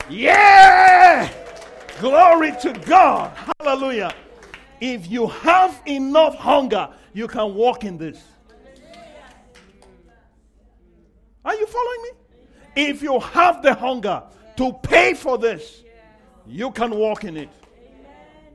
[0.10, 1.30] Yeah!
[2.00, 3.36] Glory to God.
[3.60, 4.14] Hallelujah.
[4.80, 8.24] If you have enough hunger, you can walk in this.
[11.44, 12.10] Are you following me?
[12.90, 14.24] If you have the hunger
[14.58, 15.84] to pay for this,
[16.46, 17.50] you can walk in it.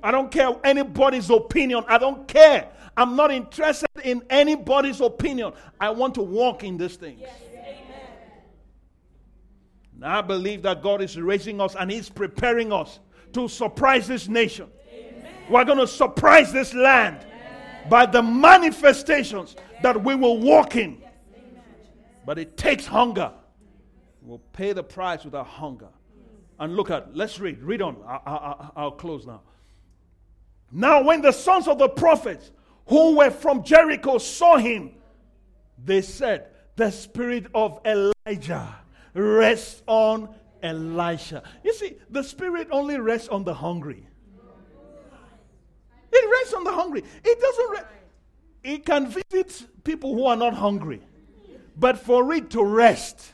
[0.03, 1.85] I don't care anybody's opinion.
[1.89, 2.69] I don't care.
[2.97, 5.53] I'm not interested in anybody's opinion.
[5.81, 7.21] I want to walk in this thing.
[10.03, 12.99] I believe that God is raising us and He's preparing us
[13.35, 14.69] to surprise this nation.
[15.49, 17.25] We're going to surprise this land
[17.89, 21.03] by the manifestations that we will walk in.
[22.25, 23.33] But it takes hunger.
[24.23, 25.89] We'll pay the price with our hunger.
[26.59, 27.61] And look at, let's read.
[27.63, 27.97] Read on.
[28.07, 29.43] I, I, I'll close now.
[30.73, 32.51] Now, when the sons of the prophets
[32.87, 34.93] who were from Jericho saw him,
[35.85, 36.47] they said,
[36.77, 38.75] The spirit of Elijah
[39.13, 41.43] rests on Elisha.
[41.63, 44.07] You see, the spirit only rests on the hungry.
[46.11, 47.05] It rests on the hungry.
[47.23, 47.71] It doesn't.
[47.71, 51.03] Re- it can visit people who are not hungry,
[51.77, 53.33] but for it to rest,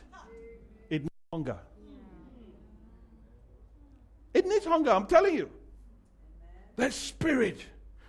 [0.89, 1.57] it needs hunger.
[4.33, 4.91] It needs hunger.
[4.91, 5.49] I'm telling you.
[6.79, 7.65] The spirit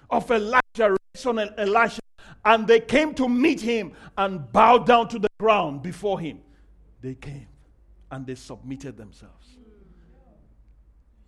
[0.08, 2.00] of Elijah rests on Elisha,
[2.44, 6.38] and they came to meet him and bowed down to the ground before him.
[7.00, 7.48] They came
[8.12, 9.56] and they submitted themselves.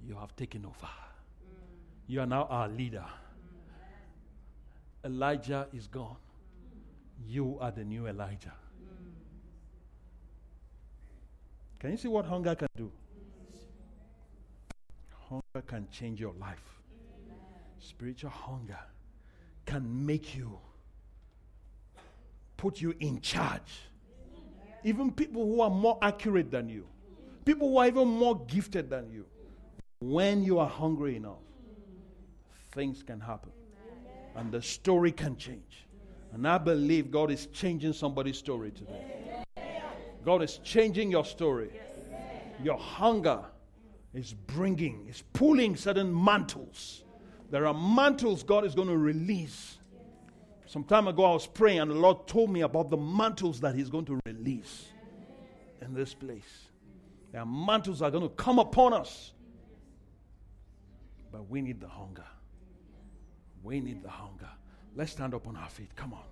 [0.06, 0.88] You have taken over.
[2.06, 3.06] You are now our leader.
[5.04, 6.18] Elijah is gone.
[7.26, 8.54] You are the new Elijah.
[11.80, 12.92] Can you see what hunger can do?
[15.28, 16.71] Hunger can change your life.
[17.82, 18.78] Spiritual hunger
[19.66, 20.56] can make you,
[22.56, 23.80] put you in charge.
[24.84, 26.86] Even people who are more accurate than you,
[27.44, 29.26] people who are even more gifted than you.
[30.00, 31.42] When you are hungry enough,
[32.72, 33.50] things can happen.
[34.36, 35.86] And the story can change.
[36.32, 39.42] And I believe God is changing somebody's story today.
[40.24, 41.70] God is changing your story.
[42.62, 43.40] Your hunger
[44.14, 47.02] is bringing, is pulling certain mantles.
[47.52, 49.76] There are mantles God is going to release.
[50.64, 53.74] Some time ago, I was praying, and the Lord told me about the mantles that
[53.74, 54.86] He's going to release
[55.82, 56.70] in this place.
[57.30, 59.32] There are mantles are going to come upon us.
[61.30, 62.24] But we need the hunger.
[63.62, 64.48] We need the hunger.
[64.96, 65.94] Let's stand up on our feet.
[65.94, 66.24] Come on.